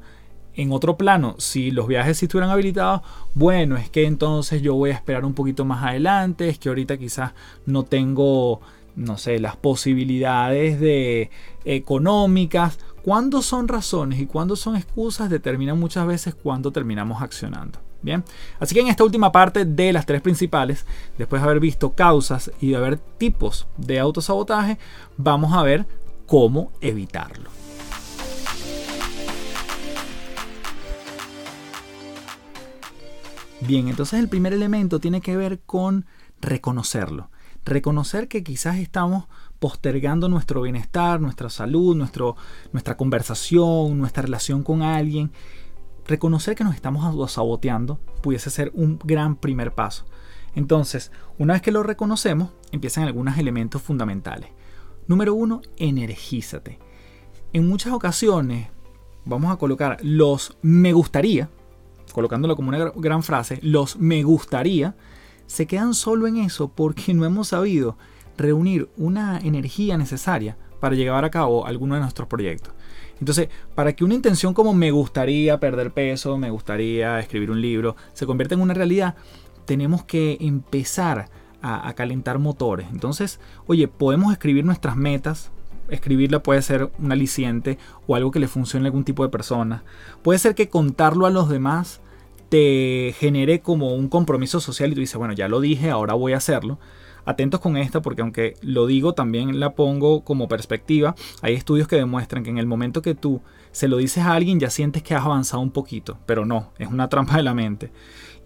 en 0.56 0.72
otro 0.72 0.96
plano, 0.96 1.36
si 1.38 1.70
los 1.70 1.86
viajes 1.86 2.18
sí 2.18 2.24
estuvieran 2.24 2.50
habilitados, 2.50 3.02
bueno, 3.32 3.76
es 3.76 3.90
que 3.90 4.06
entonces 4.06 4.60
yo 4.60 4.74
voy 4.74 4.90
a 4.90 4.94
esperar 4.94 5.24
un 5.24 5.34
poquito 5.34 5.64
más 5.64 5.84
adelante, 5.84 6.48
es 6.48 6.58
que 6.58 6.70
ahorita 6.70 6.96
quizás 6.96 7.30
no 7.64 7.84
tengo, 7.84 8.60
no 8.96 9.18
sé, 9.18 9.38
las 9.38 9.54
posibilidades 9.54 10.80
de 10.80 11.30
económicas. 11.64 12.76
Cuándo 13.04 13.42
son 13.42 13.68
razones 13.68 14.18
y 14.18 14.24
cuándo 14.24 14.56
son 14.56 14.76
excusas 14.76 15.28
determinan 15.28 15.78
muchas 15.78 16.06
veces 16.06 16.34
cuándo 16.34 16.72
terminamos 16.72 17.20
accionando. 17.20 17.78
Bien, 18.00 18.24
así 18.58 18.74
que 18.74 18.80
en 18.80 18.88
esta 18.88 19.04
última 19.04 19.30
parte 19.30 19.66
de 19.66 19.92
las 19.92 20.06
tres 20.06 20.22
principales, 20.22 20.86
después 21.18 21.42
de 21.42 21.48
haber 21.48 21.60
visto 21.60 21.92
causas 21.92 22.50
y 22.62 22.70
de 22.70 22.76
haber 22.76 22.96
tipos 22.96 23.66
de 23.76 24.00
autosabotaje, 24.00 24.78
vamos 25.18 25.52
a 25.52 25.62
ver 25.62 25.86
cómo 26.26 26.72
evitarlo. 26.80 27.50
Bien, 33.60 33.88
entonces 33.88 34.18
el 34.18 34.30
primer 34.30 34.54
elemento 34.54 34.98
tiene 34.98 35.20
que 35.20 35.36
ver 35.36 35.60
con 35.60 36.06
reconocerlo. 36.40 37.30
Reconocer 37.66 38.28
que 38.28 38.42
quizás 38.42 38.76
estamos 38.76 39.26
postergando 39.64 40.28
nuestro 40.28 40.60
bienestar, 40.60 41.22
nuestra 41.22 41.48
salud, 41.48 41.96
nuestro, 41.96 42.36
nuestra 42.74 42.98
conversación, 42.98 43.96
nuestra 43.96 44.24
relación 44.24 44.62
con 44.62 44.82
alguien. 44.82 45.32
Reconocer 46.06 46.54
que 46.54 46.64
nos 46.64 46.74
estamos 46.74 47.32
saboteando 47.32 47.98
pudiese 48.20 48.50
ser 48.50 48.70
un 48.74 48.98
gran 49.02 49.36
primer 49.36 49.74
paso. 49.74 50.04
Entonces, 50.54 51.12
una 51.38 51.54
vez 51.54 51.62
que 51.62 51.72
lo 51.72 51.82
reconocemos, 51.82 52.50
empiezan 52.72 53.04
algunos 53.04 53.38
elementos 53.38 53.80
fundamentales. 53.80 54.50
Número 55.06 55.32
uno, 55.32 55.62
energízate. 55.78 56.78
En 57.54 57.66
muchas 57.66 57.94
ocasiones 57.94 58.68
vamos 59.24 59.50
a 59.50 59.56
colocar 59.56 59.96
los 60.02 60.58
me 60.60 60.92
gustaría 60.92 61.48
colocándolo 62.12 62.54
como 62.54 62.68
una 62.68 62.90
gran 62.96 63.22
frase, 63.22 63.60
los 63.62 63.96
me 63.96 64.22
gustaría, 64.24 64.94
se 65.46 65.66
quedan 65.66 65.94
solo 65.94 66.26
en 66.26 66.36
eso 66.36 66.68
porque 66.68 67.14
no 67.14 67.24
hemos 67.24 67.48
sabido 67.48 67.96
reunir 68.36 68.88
una 68.96 69.38
energía 69.38 69.96
necesaria 69.96 70.56
para 70.80 70.96
llevar 70.96 71.24
a 71.24 71.30
cabo 71.30 71.66
alguno 71.66 71.94
de 71.94 72.00
nuestros 72.00 72.28
proyectos. 72.28 72.74
Entonces, 73.20 73.48
para 73.74 73.94
que 73.94 74.04
una 74.04 74.14
intención 74.14 74.54
como 74.54 74.74
me 74.74 74.90
gustaría 74.90 75.58
perder 75.60 75.92
peso, 75.92 76.36
me 76.36 76.50
gustaría 76.50 77.18
escribir 77.20 77.50
un 77.50 77.60
libro, 77.60 77.96
se 78.12 78.26
convierta 78.26 78.54
en 78.54 78.60
una 78.60 78.74
realidad, 78.74 79.14
tenemos 79.64 80.04
que 80.04 80.36
empezar 80.40 81.30
a, 81.62 81.94
calentar 81.94 82.38
motores. 82.38 82.88
Entonces, 82.92 83.40
oye, 83.66 83.88
podemos 83.88 84.32
escribir 84.32 84.66
nuestras 84.66 84.96
metas. 84.96 85.50
Escribirla 85.88 86.42
puede 86.42 86.60
ser 86.60 86.90
un 86.98 87.10
aliciente 87.10 87.78
o 88.06 88.16
algo 88.16 88.30
que 88.30 88.38
le 88.38 88.48
funcione 88.48 88.84
a 88.84 88.88
algún 88.88 89.04
tipo 89.04 89.22
de 89.22 89.30
persona. 89.30 89.82
Puede 90.22 90.38
ser 90.38 90.54
que 90.54 90.68
contarlo 90.68 91.24
a 91.24 91.30
los 91.30 91.48
demás 91.48 92.02
te 92.50 93.14
genere 93.18 93.60
como 93.60 93.94
un 93.94 94.08
compromiso 94.08 94.60
social 94.60 94.92
y 94.92 94.94
tú 94.94 95.00
dices, 95.00 95.16
bueno, 95.16 95.32
ya 95.32 95.48
lo 95.48 95.60
dije, 95.60 95.90
ahora 95.90 96.12
voy 96.12 96.34
a 96.34 96.36
hacerlo. 96.36 96.78
Atentos 97.24 97.60
con 97.60 97.76
esta 97.76 98.02
porque 98.02 98.22
aunque 98.22 98.54
lo 98.60 98.86
digo, 98.86 99.14
también 99.14 99.60
la 99.60 99.74
pongo 99.74 100.22
como 100.22 100.48
perspectiva. 100.48 101.14
Hay 101.42 101.54
estudios 101.54 101.88
que 101.88 101.96
demuestran 101.96 102.44
que 102.44 102.50
en 102.50 102.58
el 102.58 102.66
momento 102.66 103.02
que 103.02 103.14
tú 103.14 103.40
se 103.72 103.88
lo 103.88 103.96
dices 103.96 104.24
a 104.24 104.34
alguien 104.34 104.60
ya 104.60 104.70
sientes 104.70 105.02
que 105.02 105.14
has 105.14 105.24
avanzado 105.24 105.62
un 105.62 105.70
poquito, 105.70 106.18
pero 106.26 106.44
no, 106.44 106.70
es 106.78 106.88
una 106.88 107.08
trampa 107.08 107.36
de 107.36 107.42
la 107.42 107.54
mente. 107.54 107.90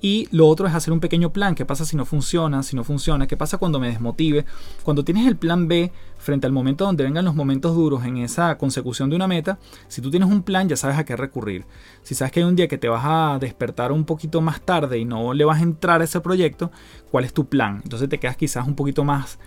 Y 0.01 0.29
lo 0.31 0.47
otro 0.47 0.69
es 0.69 0.75
hacer 0.75 0.93
un 0.93 1.01
pequeño 1.01 1.33
plan. 1.33 1.55
¿Qué 1.55 1.65
pasa 1.65 1.85
si 1.85 1.97
no 1.97 2.05
funciona? 2.05 2.63
Si 2.63 2.77
no 2.77 2.85
funciona, 2.85 3.27
¿qué 3.27 3.37
pasa 3.37 3.59
cuando 3.59 3.81
me 3.81 3.89
desmotive? 3.89 4.45
Cuando 4.85 5.05
tienes 5.05 5.27
el 5.27 5.37
plan 5.37 5.67
B 5.67 5.91
frente 6.19 6.47
al 6.47 6.53
momento 6.53 6.85
donde 6.85 7.05
vengan 7.05 7.25
los 7.25 7.35
momentos 7.35 7.75
duros 7.75 8.05
en 8.05 8.19
esa 8.19 8.57
consecución 8.59 9.11
de 9.11 9.17
una 9.17 9.27
meta, 9.27 9.59
si 9.89 10.01
tú 10.01 10.11
tienes 10.11 10.29
un 10.29 10.43
plan 10.43 10.69
ya 10.69 10.77
sabes 10.77 10.99
a 10.99 11.05
qué 11.05 11.17
recurrir. 11.17 11.65
Si 12.03 12.15
sabes 12.15 12.33
que 12.33 12.41
hay 12.41 12.47
un 12.47 12.55
día 12.55 12.69
que 12.69 12.79
te 12.79 12.89
vas 12.89 13.03
a 13.05 13.39
despertar 13.41 13.91
un 13.91 14.05
poquito 14.05 14.41
más 14.41 14.61
tarde 14.61 14.99
y 14.99 15.05
no 15.05 15.35
le 15.35 15.45
vas 15.45 15.59
a 15.59 15.63
entrar 15.63 16.01
a 16.01 16.05
ese 16.05 16.21
proyecto, 16.21 16.71
¿cuál 17.11 17.25
es 17.25 17.33
tu 17.33 17.47
plan? 17.47 17.81
Entonces 17.83 18.09
te 18.09 18.19
quedas 18.19 18.37
quizás 18.37 18.67
un 18.67 18.77
poquito 18.77 19.05
más 19.05 19.39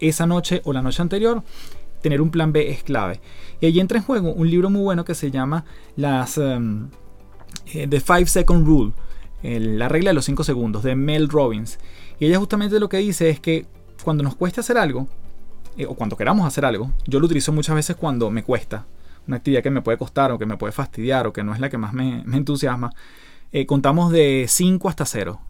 esa 0.00 0.26
noche 0.26 0.62
o 0.64 0.72
la 0.72 0.82
noche 0.82 1.00
anterior 1.00 1.44
tener 2.02 2.20
un 2.20 2.30
plan 2.30 2.52
B 2.52 2.70
es 2.70 2.82
clave. 2.82 3.20
Y 3.60 3.66
ahí 3.66 3.78
entra 3.78 3.98
en 3.98 4.04
juego 4.04 4.32
un 4.32 4.50
libro 4.50 4.68
muy 4.68 4.82
bueno 4.82 5.04
que 5.04 5.14
se 5.14 5.30
llama 5.30 5.64
las 5.94 6.36
um, 6.36 6.90
The 7.72 8.00
Five 8.00 8.26
Second 8.26 8.66
Rule 8.66 8.92
la 9.42 9.88
regla 9.88 10.10
de 10.10 10.14
los 10.14 10.24
5 10.24 10.44
segundos 10.44 10.82
de 10.82 10.94
Mel 10.94 11.28
Robbins. 11.28 11.78
Y 12.18 12.26
ella 12.26 12.38
justamente 12.38 12.78
lo 12.78 12.88
que 12.88 12.98
dice 12.98 13.28
es 13.28 13.40
que 13.40 13.66
cuando 14.04 14.22
nos 14.22 14.36
cuesta 14.36 14.60
hacer 14.60 14.78
algo, 14.78 15.08
eh, 15.76 15.86
o 15.86 15.94
cuando 15.94 16.16
queramos 16.16 16.46
hacer 16.46 16.64
algo, 16.64 16.92
yo 17.06 17.18
lo 17.18 17.26
utilizo 17.26 17.52
muchas 17.52 17.74
veces 17.74 17.96
cuando 17.96 18.30
me 18.30 18.42
cuesta, 18.42 18.86
una 19.26 19.36
actividad 19.36 19.62
que 19.62 19.70
me 19.70 19.82
puede 19.82 19.98
costar 19.98 20.32
o 20.32 20.38
que 20.38 20.46
me 20.46 20.56
puede 20.56 20.72
fastidiar 20.72 21.26
o 21.26 21.32
que 21.32 21.44
no 21.44 21.54
es 21.54 21.60
la 21.60 21.70
que 21.70 21.78
más 21.78 21.92
me, 21.92 22.22
entusiasma, 22.32 22.92
eh, 23.52 23.66
contamos 23.66 24.12
de 24.12 24.46
5 24.48 24.88
hasta 24.88 25.04
0. 25.04 25.40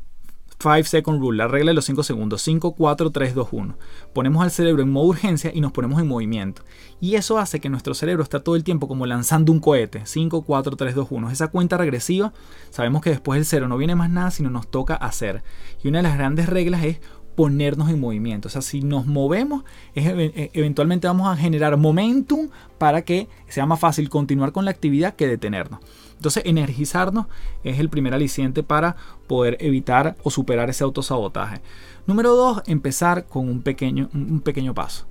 5 0.63 0.85
second 0.85 1.21
rule, 1.21 1.37
la 1.37 1.49
regla 1.49 1.71
de 1.71 1.75
los 1.75 1.85
5 1.87 2.03
segundos, 2.05 2.43
5, 2.43 2.75
4, 2.75 3.11
3, 3.11 3.35
2, 3.35 3.49
1. 3.51 3.79
Ponemos 4.13 4.43
al 4.43 4.51
cerebro 4.51 4.83
en 4.83 4.91
modo 4.91 5.07
urgencia 5.07 5.51
y 5.53 5.61
nos 5.61 5.73
ponemos 5.73 6.01
en 6.01 6.07
movimiento. 6.07 6.63
Y 7.01 7.17
eso 7.17 7.39
hace 7.39 7.61
que 7.61 7.69
nuestro 7.69 7.95
cerebro 7.95 8.23
está 8.23 8.41
todo 8.41 8.55
el 8.55 8.65
tiempo 8.65 8.87
como 8.87 9.07
lanzando 9.07 9.51
un 9.51 9.61
cohete, 9.61 10.03
5, 10.05 10.43
4, 10.43 10.77
3, 10.77 10.95
2, 10.95 11.09
1. 11.11 11.31
Esa 11.31 11.49
cuenta 11.49 11.77
regresiva, 11.77 12.33
sabemos 12.71 13.03
que 13.03 13.11
después 13.11 13.39
del 13.39 13.47
cero 13.47 13.67
no 13.67 13.77
viene 13.77 13.97
más 13.97 14.11
nada, 14.11 14.31
sino 14.31 14.51
nos 14.51 14.71
toca 14.71 14.95
hacer. 14.95 15.43
Y 15.83 15.89
una 15.89 15.99
de 15.99 16.05
las 16.05 16.17
grandes 16.17 16.49
reglas 16.49 16.85
es 16.85 17.01
ponernos 17.35 17.89
en 17.89 18.01
movimiento. 18.01 18.49
O 18.49 18.51
sea, 18.51 18.63
si 18.63 18.83
nos 18.83 19.07
movemos, 19.07 19.65
e, 19.95 20.51
eventualmente 20.55 21.07
vamos 21.07 21.29
a 21.29 21.37
generar 21.37 21.77
momentum 21.77 22.49
para 22.79 23.03
que 23.03 23.29
sea 23.49 23.67
más 23.67 23.81
fácil 23.81 24.09
continuar 24.09 24.53
con 24.53 24.65
la 24.65 24.71
actividad 24.71 25.15
que 25.15 25.27
detenernos. 25.27 25.81
Entonces, 26.23 26.45
energizarnos 26.47 27.27
es 27.65 27.81
el 27.81 27.89
primer 27.89 28.15
aliciente 28.15 28.63
para 28.63 28.95
poder 29.27 29.57
evitar 29.59 30.15
o 30.23 30.31
superar 30.31 30.71
ese 30.71 30.85
autosabotaje. 30.85 31.61
Número 32.07 32.37
dos, 32.37 32.63
empezar 32.67 33.27
con 33.27 33.49
un 33.49 33.61
pequeño, 33.61 34.09
un 34.15 34.41
pequeño 34.41 34.73
paso. 34.73 35.07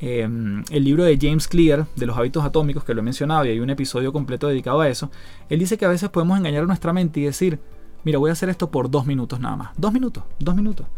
Em, 0.00 0.64
el 0.70 0.82
libro 0.82 1.04
de 1.04 1.16
James 1.20 1.46
Clear 1.46 1.86
de 1.94 2.06
los 2.06 2.18
hábitos 2.18 2.44
atómicos, 2.44 2.82
que 2.82 2.94
lo 2.94 3.00
he 3.00 3.04
mencionado 3.04 3.44
y 3.44 3.50
hay 3.50 3.60
un 3.60 3.70
episodio 3.70 4.12
completo 4.12 4.48
dedicado 4.48 4.80
a 4.80 4.88
eso, 4.88 5.08
él 5.48 5.60
dice 5.60 5.78
que 5.78 5.84
a 5.84 5.88
veces 5.88 6.08
podemos 6.08 6.36
engañar 6.36 6.64
a 6.64 6.66
nuestra 6.66 6.92
mente 6.92 7.20
y 7.20 7.22
decir, 7.22 7.60
mira, 8.02 8.18
voy 8.18 8.30
a 8.30 8.32
hacer 8.32 8.48
esto 8.48 8.68
por 8.68 8.90
dos 8.90 9.06
minutos 9.06 9.38
nada 9.38 9.54
más. 9.54 9.68
Dos 9.76 9.92
minutos, 9.92 10.24
dos 10.40 10.56
minutos. 10.56 10.88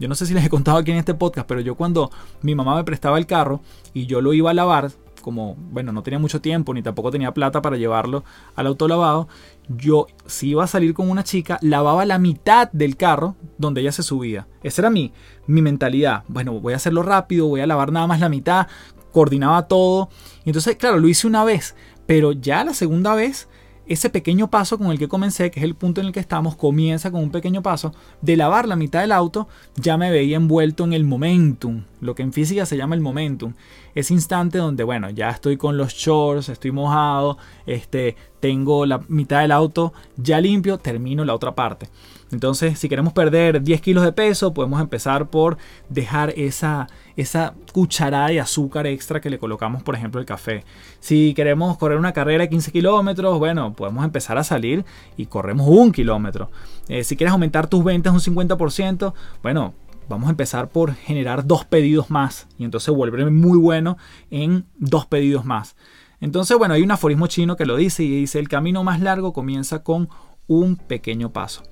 Yo 0.00 0.08
no 0.08 0.14
sé 0.14 0.24
si 0.24 0.32
les 0.32 0.42
he 0.42 0.48
contado 0.48 0.78
aquí 0.78 0.90
en 0.90 0.96
este 0.96 1.12
podcast, 1.12 1.46
pero 1.46 1.60
yo 1.60 1.74
cuando 1.74 2.10
mi 2.40 2.54
mamá 2.54 2.76
me 2.76 2.84
prestaba 2.84 3.18
el 3.18 3.26
carro 3.26 3.60
y 3.92 4.06
yo 4.06 4.22
lo 4.22 4.32
iba 4.32 4.52
a 4.52 4.54
lavar, 4.54 4.90
como, 5.28 5.56
bueno, 5.58 5.92
no 5.92 6.02
tenía 6.02 6.18
mucho 6.18 6.40
tiempo 6.40 6.72
ni 6.72 6.82
tampoco 6.82 7.10
tenía 7.10 7.34
plata 7.34 7.60
para 7.60 7.76
llevarlo 7.76 8.24
al 8.56 8.66
autolavado, 8.66 9.28
yo 9.68 10.06
si 10.24 10.48
iba 10.48 10.64
a 10.64 10.66
salir 10.66 10.94
con 10.94 11.10
una 11.10 11.22
chica, 11.22 11.58
lavaba 11.60 12.06
la 12.06 12.18
mitad 12.18 12.72
del 12.72 12.96
carro 12.96 13.36
donde 13.58 13.82
ella 13.82 13.92
se 13.92 14.02
subía. 14.02 14.46
Esa 14.62 14.80
era 14.80 14.88
mi, 14.88 15.12
mi 15.46 15.60
mentalidad. 15.60 16.24
Bueno, 16.28 16.58
voy 16.60 16.72
a 16.72 16.76
hacerlo 16.76 17.02
rápido, 17.02 17.46
voy 17.46 17.60
a 17.60 17.66
lavar 17.66 17.92
nada 17.92 18.06
más 18.06 18.20
la 18.20 18.30
mitad, 18.30 18.68
coordinaba 19.12 19.68
todo. 19.68 20.08
Y 20.46 20.48
entonces, 20.48 20.76
claro, 20.76 20.98
lo 20.98 21.08
hice 21.08 21.26
una 21.26 21.44
vez, 21.44 21.76
pero 22.06 22.32
ya 22.32 22.64
la 22.64 22.72
segunda 22.72 23.14
vez 23.14 23.50
ese 23.88 24.10
pequeño 24.10 24.50
paso 24.50 24.76
con 24.76 24.90
el 24.90 24.98
que 24.98 25.08
comencé, 25.08 25.50
que 25.50 25.60
es 25.60 25.64
el 25.64 25.74
punto 25.74 26.00
en 26.00 26.08
el 26.08 26.12
que 26.12 26.20
estamos, 26.20 26.56
comienza 26.56 27.10
con 27.10 27.22
un 27.22 27.30
pequeño 27.30 27.62
paso 27.62 27.94
de 28.20 28.36
lavar 28.36 28.68
la 28.68 28.76
mitad 28.76 29.00
del 29.00 29.12
auto, 29.12 29.48
ya 29.76 29.96
me 29.96 30.10
veía 30.10 30.36
envuelto 30.36 30.84
en 30.84 30.92
el 30.92 31.04
momentum, 31.04 31.84
lo 32.00 32.14
que 32.14 32.22
en 32.22 32.32
física 32.32 32.66
se 32.66 32.76
llama 32.76 32.94
el 32.94 33.00
momentum. 33.00 33.54
Ese 33.98 34.14
instante 34.14 34.58
donde, 34.58 34.84
bueno, 34.84 35.10
ya 35.10 35.28
estoy 35.28 35.56
con 35.56 35.76
los 35.76 35.92
shorts, 35.92 36.50
estoy 36.50 36.70
mojado, 36.70 37.36
este, 37.66 38.14
tengo 38.38 38.86
la 38.86 39.00
mitad 39.08 39.40
del 39.40 39.50
auto 39.50 39.92
ya 40.16 40.40
limpio, 40.40 40.78
termino 40.78 41.24
la 41.24 41.34
otra 41.34 41.56
parte. 41.56 41.88
Entonces, 42.30 42.78
si 42.78 42.88
queremos 42.88 43.12
perder 43.12 43.60
10 43.60 43.80
kilos 43.80 44.04
de 44.04 44.12
peso, 44.12 44.54
podemos 44.54 44.80
empezar 44.80 45.30
por 45.30 45.58
dejar 45.88 46.32
esa, 46.36 46.86
esa 47.16 47.54
cucharada 47.72 48.28
de 48.28 48.38
azúcar 48.38 48.86
extra 48.86 49.20
que 49.20 49.30
le 49.30 49.40
colocamos, 49.40 49.82
por 49.82 49.96
ejemplo, 49.96 50.20
el 50.20 50.26
café. 50.28 50.62
Si 51.00 51.34
queremos 51.34 51.76
correr 51.76 51.98
una 51.98 52.12
carrera 52.12 52.44
de 52.44 52.50
15 52.50 52.70
kilómetros, 52.70 53.40
bueno, 53.40 53.72
podemos 53.72 54.04
empezar 54.04 54.38
a 54.38 54.44
salir 54.44 54.84
y 55.16 55.26
corremos 55.26 55.66
un 55.66 55.90
kilómetro. 55.90 56.52
Eh, 56.86 57.02
si 57.02 57.16
quieres 57.16 57.32
aumentar 57.32 57.66
tus 57.66 57.82
ventas 57.82 58.12
un 58.12 58.20
50%, 58.20 59.12
bueno, 59.42 59.74
vamos 60.08 60.28
a 60.28 60.30
empezar 60.30 60.70
por 60.70 60.94
generar 60.94 61.46
dos 61.46 61.64
pedidos 61.64 62.10
más 62.10 62.48
y 62.58 62.64
entonces 62.64 62.94
volverme 62.94 63.30
muy 63.30 63.58
bueno 63.58 63.96
en 64.30 64.66
dos 64.76 65.06
pedidos 65.06 65.44
más. 65.44 65.76
Entonces, 66.20 66.56
bueno, 66.58 66.74
hay 66.74 66.82
un 66.82 66.90
aforismo 66.90 67.26
chino 67.26 67.56
que 67.56 67.66
lo 67.66 67.76
dice 67.76 68.02
y 68.02 68.10
dice, 68.10 68.38
el 68.38 68.48
camino 68.48 68.82
más 68.82 69.00
largo 69.00 69.32
comienza 69.32 69.82
con 69.82 70.08
un 70.46 70.76
pequeño 70.76 71.32
paso. 71.32 71.62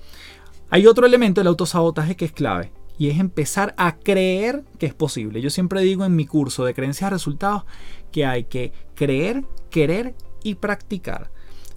Hay 0.71 0.87
otro 0.87 1.07
elemento 1.07 1.41
del 1.41 1.49
autosabotaje 1.49 2.17
que 2.17 2.27
es 2.27 2.33
clave 2.33 2.73
y 2.99 3.09
es 3.09 3.19
empezar 3.19 3.75
a 3.77 3.97
creer 3.97 4.65
que 4.79 4.87
es 4.87 4.95
posible. 4.95 5.41
Yo 5.41 5.51
siempre 5.51 5.81
digo 5.81 6.05
en 6.05 6.17
mi 6.17 6.27
curso 6.27 6.65
de 6.65 6.75
creencias 6.75 7.09
a 7.09 7.11
resultados 7.11 7.65
que 8.13 8.25
hay 8.25 8.45
que 8.45 8.73
creer, 8.95 9.45
querer 9.71 10.15
y 10.43 10.55
practicar. 10.57 11.31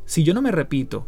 Si 0.05 0.23
yo 0.23 0.33
no 0.33 0.41
me 0.41 0.51
repito 0.51 1.07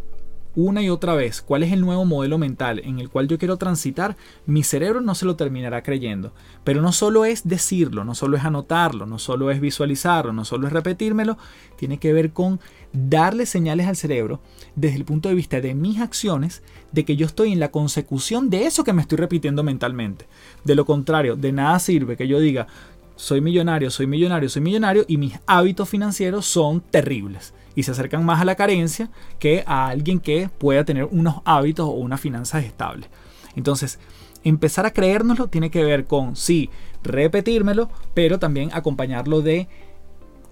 una 0.56 0.82
y 0.82 0.90
otra 0.90 1.14
vez 1.14 1.42
cuál 1.42 1.64
es 1.64 1.72
el 1.72 1.82
nuevo 1.82 2.06
modelo 2.06 2.38
mental 2.38 2.82
en 2.84 3.00
el 3.00 3.10
cual 3.10 3.28
yo 3.28 3.38
quiero 3.38 3.58
transitar, 3.58 4.18
mi 4.46 4.64
cerebro 4.64 5.02
no 5.02 5.16
se 5.16 5.26
lo 5.26 5.36
terminará 5.36 5.84
creyendo. 5.84 6.34
Pero 6.64 6.82
no 6.82 6.92
solo 6.92 7.26
es 7.26 7.48
decirlo, 7.48 8.04
no 8.04 8.16
solo 8.16 8.38
es 8.38 8.44
anotarlo, 8.44 9.06
no 9.06 9.20
solo 9.20 9.52
es 9.52 9.62
visualizarlo, 9.62 10.34
no 10.34 10.46
solo 10.46 10.68
es 10.68 10.74
repetírmelo, 10.74 11.38
tiene 11.78 11.98
que 11.98 12.14
ver 12.14 12.32
con 12.32 12.60
darle 12.94 13.46
señales 13.46 13.88
al 13.88 13.96
cerebro 13.96 14.42
desde 14.76 14.98
el 14.98 15.06
punto 15.06 15.30
de 15.30 15.36
vista 15.36 15.62
de 15.62 15.74
mis 15.74 16.00
acciones, 16.00 16.62
de 16.92 17.06
que 17.06 17.16
yo 17.16 17.26
estoy 17.26 17.54
en 17.54 17.60
la 17.60 17.72
consecución 17.72 18.50
de 18.50 18.66
eso 18.66 18.84
que 18.84 18.94
me 18.94 19.02
estoy 19.02 19.18
repitiendo 19.18 19.64
mentalmente. 19.64 20.28
De 20.64 20.76
lo 20.76 20.86
contrario, 20.86 21.36
de 21.36 21.52
nada 21.52 21.80
sirve 21.80 22.18
que 22.18 22.28
yo 22.28 22.40
diga, 22.40 22.68
soy 23.16 23.42
millonario, 23.42 23.92
soy 23.92 24.08
millonario, 24.08 24.50
soy 24.50 24.62
millonario 24.62 25.06
y 25.08 25.18
mis 25.18 25.40
hábitos 25.46 25.90
financieros 25.90 26.46
son 26.46 26.82
terribles 26.82 27.54
y 27.76 27.84
se 27.84 27.92
acercan 27.92 28.26
más 28.26 28.42
a 28.42 28.46
la 28.46 28.56
carencia 28.56 29.10
que 29.40 29.64
a 29.66 29.88
alguien 29.88 30.20
que 30.20 30.50
pueda 30.58 30.84
tener 30.84 31.06
unos 31.06 31.36
hábitos 31.46 31.88
o 31.88 31.92
unas 31.92 32.20
finanzas 32.20 32.64
estables. 32.64 33.10
Entonces, 33.56 34.00
empezar 34.44 34.86
a 34.86 34.92
creérnoslo 34.92 35.48
tiene 35.48 35.72
que 35.72 35.84
ver 35.84 36.06
con, 36.06 36.36
sí, 36.36 36.70
repetírmelo, 37.04 37.90
pero 38.14 38.40
también 38.40 38.70
acompañarlo 38.74 39.42
de 39.42 39.68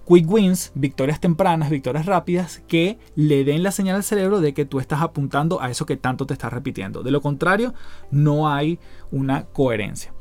quick 0.06 0.28
wins, 0.28 0.72
victorias 0.74 1.20
tempranas, 1.20 1.70
victorias 1.70 2.06
rápidas, 2.06 2.62
que 2.66 2.98
le 3.14 3.44
den 3.44 3.62
la 3.62 3.70
señal 3.70 3.96
al 3.96 4.04
cerebro 4.04 4.40
de 4.40 4.54
que 4.54 4.64
tú 4.64 4.80
estás 4.80 5.02
apuntando 5.02 5.60
a 5.60 5.70
eso 5.70 5.86
que 5.86 5.96
tanto 5.96 6.26
te 6.26 6.34
estás 6.34 6.52
repitiendo. 6.52 7.02
De 7.02 7.10
lo 7.10 7.20
contrario, 7.20 7.74
no 8.10 8.48
hay 8.48 8.78
una 9.10 9.44
coherencia. 9.44 10.12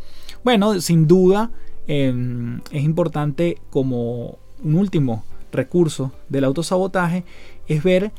Bueno, 0.44 0.80
sin 0.80 1.08
duda 1.08 1.52
em, 1.90 2.62
es 2.72 2.84
importante 2.84 3.58
como 3.72 4.38
un 4.64 4.76
último 4.76 5.26
recurso 5.52 6.12
del 6.30 6.44
autosabotaje 6.44 7.26
es 7.68 7.84
ver 7.84 8.12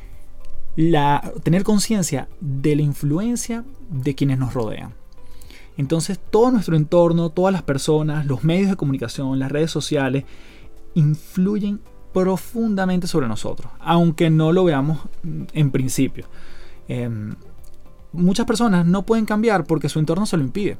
tener 1.43 1.63
conciencia 1.63 2.27
de 2.41 2.75
la 2.75 2.81
influencia 2.81 3.63
de 3.89 4.13
quienes 4.13 4.39
nos 4.39 4.53
rodean. 4.53 4.93
Entonces 5.77 6.19
todo 6.19 6.51
nuestro 6.51 6.75
entorno, 6.75 7.29
todas 7.29 7.53
las 7.53 7.63
personas, 7.63 8.25
los 8.25 8.43
medios 8.43 8.69
de 8.69 8.75
comunicación, 8.75 9.39
las 9.39 9.51
redes 9.51 9.71
sociales, 9.71 10.25
influyen 10.93 11.79
profundamente 12.13 13.07
sobre 13.07 13.29
nosotros, 13.29 13.71
aunque 13.79 14.29
no 14.29 14.51
lo 14.51 14.65
veamos 14.65 14.99
en 15.23 15.71
principio. 15.71 16.25
Em, 16.89 17.35
muchas 18.11 18.45
personas 18.45 18.85
no 18.85 19.03
pueden 19.03 19.25
cambiar 19.25 19.63
porque 19.63 19.87
su 19.87 19.99
entorno 19.99 20.25
se 20.25 20.35
lo 20.35 20.43
impide. 20.43 20.77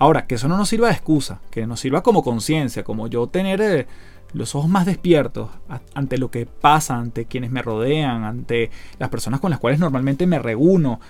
Ahora, 0.00 0.26
que 0.26 0.36
eso 0.36 0.48
no 0.48 0.56
nos 0.56 0.70
sirva 0.70 0.86
de 0.86 0.94
excusa, 0.94 1.42
que 1.50 1.66
nos 1.66 1.78
sirva 1.78 2.02
como 2.02 2.22
conciencia, 2.22 2.82
como 2.82 3.06
yo 3.06 3.26
tener 3.26 3.60
eh, 3.60 3.86
los 4.32 4.54
ojos 4.54 4.70
más 4.70 4.86
despiertos 4.86 5.50
ante 5.92 6.16
lo 6.16 6.30
que 6.30 6.46
pasa, 6.46 6.96
ante 6.96 7.26
quienes 7.26 7.50
me 7.50 7.60
rodean, 7.60 8.24
ante 8.24 8.70
las 8.98 9.10
personas 9.10 9.40
con 9.40 9.50
las 9.50 9.60
cuales 9.60 9.78
normalmente 9.78 10.26
me 10.26 10.38
reúno, 10.38 11.00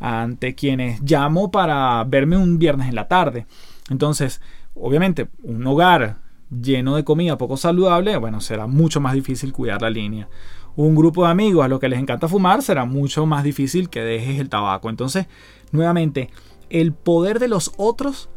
ante 0.00 0.56
quienes 0.56 1.00
llamo 1.02 1.52
para 1.52 2.02
verme 2.02 2.36
un 2.36 2.58
viernes 2.58 2.88
en 2.88 2.96
la 2.96 3.06
tarde. 3.06 3.46
Entonces, 3.88 4.40
obviamente, 4.74 5.28
un 5.44 5.64
hogar 5.68 6.16
lleno 6.50 6.96
de 6.96 7.04
comida 7.04 7.38
poco 7.38 7.56
saludable, 7.56 8.16
bueno, 8.16 8.40
será 8.40 8.66
mucho 8.66 9.00
más 9.00 9.14
difícil 9.14 9.52
cuidar 9.52 9.80
la 9.80 9.90
línea. 9.90 10.28
Un 10.74 10.96
grupo 10.96 11.24
de 11.24 11.30
amigos 11.30 11.64
a 11.64 11.68
los 11.68 11.78
que 11.78 11.88
les 11.88 12.00
encanta 12.00 12.26
fumar 12.26 12.62
será 12.62 12.84
mucho 12.84 13.26
más 13.26 13.44
difícil 13.44 13.88
que 13.88 14.00
dejes 14.00 14.40
el 14.40 14.48
tabaco. 14.48 14.90
Entonces, 14.90 15.28
nuevamente, 15.70 16.30
el 16.68 16.92
poder 16.94 17.38
de 17.38 17.46
los 17.46 17.72
otros 17.76 18.28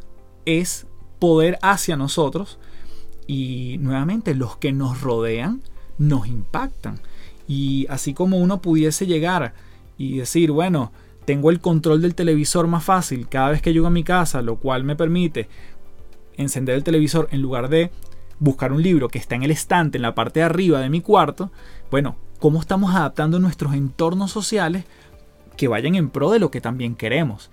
es 0.45 0.87
poder 1.19 1.57
hacia 1.61 1.95
nosotros 1.95 2.59
y 3.27 3.77
nuevamente 3.79 4.35
los 4.35 4.57
que 4.57 4.71
nos 4.71 5.01
rodean 5.01 5.61
nos 5.97 6.27
impactan. 6.27 6.99
Y 7.47 7.87
así 7.89 8.13
como 8.13 8.37
uno 8.37 8.61
pudiese 8.61 9.05
llegar 9.05 9.53
y 9.97 10.17
decir, 10.17 10.51
bueno, 10.51 10.91
tengo 11.25 11.49
el 11.49 11.59
control 11.59 12.01
del 12.01 12.15
televisor 12.15 12.67
más 12.67 12.83
fácil 12.83 13.27
cada 13.29 13.51
vez 13.51 13.61
que 13.61 13.73
llego 13.73 13.87
a 13.87 13.91
mi 13.91 14.03
casa, 14.03 14.41
lo 14.41 14.57
cual 14.57 14.83
me 14.83 14.95
permite 14.95 15.47
encender 16.37 16.75
el 16.75 16.83
televisor 16.83 17.27
en 17.31 17.41
lugar 17.41 17.69
de 17.69 17.91
buscar 18.39 18.73
un 18.73 18.81
libro 18.81 19.07
que 19.07 19.19
está 19.19 19.35
en 19.35 19.43
el 19.43 19.51
estante 19.51 19.97
en 19.97 20.01
la 20.01 20.15
parte 20.15 20.39
de 20.39 20.45
arriba 20.45 20.79
de 20.79 20.89
mi 20.89 21.01
cuarto, 21.01 21.51
bueno, 21.91 22.17
¿cómo 22.39 22.59
estamos 22.59 22.93
adaptando 22.93 23.39
nuestros 23.39 23.73
entornos 23.73 24.31
sociales 24.31 24.85
que 25.55 25.67
vayan 25.67 25.95
en 25.95 26.09
pro 26.09 26.31
de 26.31 26.39
lo 26.39 26.51
que 26.51 26.59
también 26.59 26.95
queremos? 26.95 27.49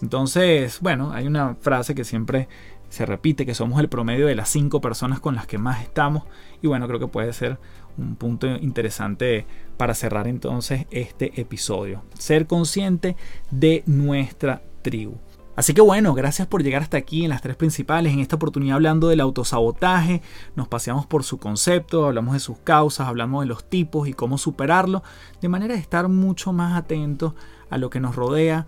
Entonces, 0.00 0.80
bueno, 0.80 1.12
hay 1.12 1.26
una 1.26 1.54
frase 1.56 1.94
que 1.94 2.04
siempre 2.04 2.48
se 2.88 3.06
repite 3.06 3.46
que 3.46 3.54
somos 3.54 3.80
el 3.80 3.88
promedio 3.88 4.26
de 4.26 4.34
las 4.34 4.50
cinco 4.50 4.80
personas 4.80 5.18
con 5.18 5.34
las 5.34 5.46
que 5.46 5.56
más 5.56 5.82
estamos 5.82 6.24
y 6.60 6.66
bueno, 6.66 6.86
creo 6.86 7.00
que 7.00 7.06
puede 7.06 7.32
ser 7.32 7.58
un 7.96 8.16
punto 8.16 8.46
interesante 8.46 9.46
para 9.76 9.94
cerrar 9.94 10.28
entonces 10.28 10.86
este 10.90 11.40
episodio. 11.40 12.02
Ser 12.18 12.46
consciente 12.46 13.16
de 13.50 13.82
nuestra 13.86 14.62
tribu. 14.82 15.14
Así 15.54 15.74
que 15.74 15.82
bueno, 15.82 16.14
gracias 16.14 16.48
por 16.48 16.62
llegar 16.62 16.82
hasta 16.82 16.96
aquí 16.96 17.24
en 17.24 17.30
las 17.30 17.42
tres 17.42 17.56
principales. 17.56 18.12
En 18.12 18.20
esta 18.20 18.36
oportunidad 18.36 18.76
hablando 18.76 19.08
del 19.08 19.20
autosabotaje, 19.20 20.22
nos 20.56 20.66
paseamos 20.68 21.06
por 21.06 21.24
su 21.24 21.38
concepto, 21.38 22.06
hablamos 22.06 22.32
de 22.32 22.40
sus 22.40 22.58
causas, 22.58 23.06
hablamos 23.06 23.42
de 23.42 23.48
los 23.48 23.68
tipos 23.68 24.08
y 24.08 24.14
cómo 24.14 24.38
superarlo, 24.38 25.02
de 25.42 25.48
manera 25.48 25.74
de 25.74 25.80
estar 25.80 26.08
mucho 26.08 26.54
más 26.54 26.76
atentos 26.76 27.34
a 27.68 27.76
lo 27.76 27.90
que 27.90 28.00
nos 28.00 28.16
rodea, 28.16 28.66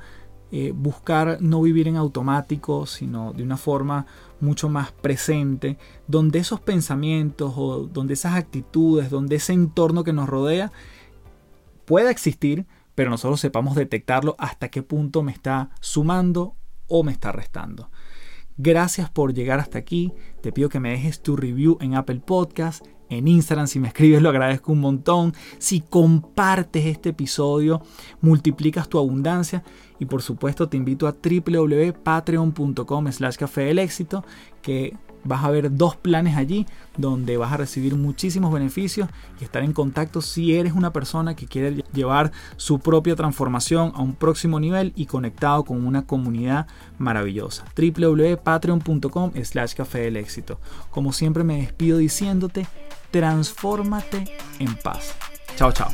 eh, 0.57 0.71
buscar 0.73 1.39
no 1.41 1.61
vivir 1.63 1.89
en 1.89 1.97
automático, 1.97 2.87
sino 2.87 3.33
de 3.33 3.43
una 3.43 3.57
forma 3.57 4.07
mucho 4.39 4.69
más 4.69 4.93
presente, 4.93 5.79
donde 6.07 6.39
esos 6.39 6.61
pensamientos 6.61 7.55
o 7.57 7.89
donde 7.89 8.15
esas 8.15 8.37
actitudes, 8.37 9.11
donde 9.11 9.35
ese 9.35 9.53
entorno 9.53 10.05
que 10.05 10.13
nos 10.13 10.29
rodea 10.29 10.71
pueda 11.87 12.09
existir, 12.09 12.67
pero 12.95 13.11
nosotros 13.11 13.41
sepamos 13.41 13.75
detectarlo 13.75 14.37
hasta 14.39 14.69
qué 14.69 14.85
punto 14.85 15.25
me 15.25 15.33
está 15.33 15.71
sumando 15.81 16.55
o 16.87 17.03
me 17.03 17.11
está 17.11 17.33
restando. 17.33 17.91
Gracias 18.57 19.11
por 19.11 19.35
llegar 19.35 19.59
hasta 19.59 19.79
aquí. 19.79 20.13
Te 20.41 20.53
pido 20.53 20.69
que 20.69 20.79
me 20.79 20.91
dejes 20.91 21.21
tu 21.21 21.35
review 21.35 21.79
en 21.81 21.97
Apple 21.97 22.23
Podcast, 22.25 22.87
en 23.19 23.29
Instagram. 23.29 23.67
Si 23.67 23.81
me 23.81 23.89
escribes 23.89 24.23
lo 24.23 24.29
agradezco 24.29 24.73
un 24.73 24.81
montón. 24.81 25.35
Si 25.59 25.81
compartes 25.81 26.87
este 26.87 27.11
episodio, 27.11 27.83
multiplicas 28.21 28.89
tu 28.89 28.99
abundancia. 28.99 29.65
Y 29.99 30.07
por 30.07 30.23
supuesto 30.23 30.69
te 30.69 30.77
invito 30.77 31.07
a 31.07 31.15
www.patreon.com 31.15 33.13
slash 33.13 33.37
café 33.37 33.63
del 33.63 33.79
éxito 33.79 34.25
que 34.61 34.97
vas 35.25 35.43
a 35.43 35.51
ver 35.51 35.75
dos 35.75 35.97
planes 35.97 36.37
allí 36.37 36.67
donde 36.97 37.37
vas 37.37 37.53
a 37.53 37.57
recibir 37.57 37.97
muchísimos 37.97 38.53
beneficios 38.53 39.09
y 39.41 39.45
estar 39.45 39.63
en 39.63 39.73
contacto 39.73 40.21
si 40.21 40.55
eres 40.55 40.75
una 40.75 40.93
persona 40.93 41.35
que 41.35 41.47
quiere 41.47 41.85
llevar 41.93 42.31
su 42.57 42.79
propia 42.79 43.17
transformación 43.17 43.93
a 43.95 44.03
un 44.03 44.15
próximo 44.15 44.61
nivel 44.61 44.93
y 44.95 45.07
conectado 45.07 45.65
con 45.65 45.85
una 45.85 46.07
comunidad 46.07 46.67
maravillosa. 46.99 47.65
www.patreon.com 47.77 49.33
slash 49.43 49.75
café 49.75 50.01
del 50.01 50.17
éxito. 50.17 50.61
Como 50.91 51.13
siempre 51.13 51.43
me 51.43 51.59
despido 51.59 51.99
diciéndote, 51.99 52.67
transfórmate 53.15 54.25
en 54.59 54.75
paz. 54.75 55.15
Chao, 55.57 55.71
chao. 55.71 55.89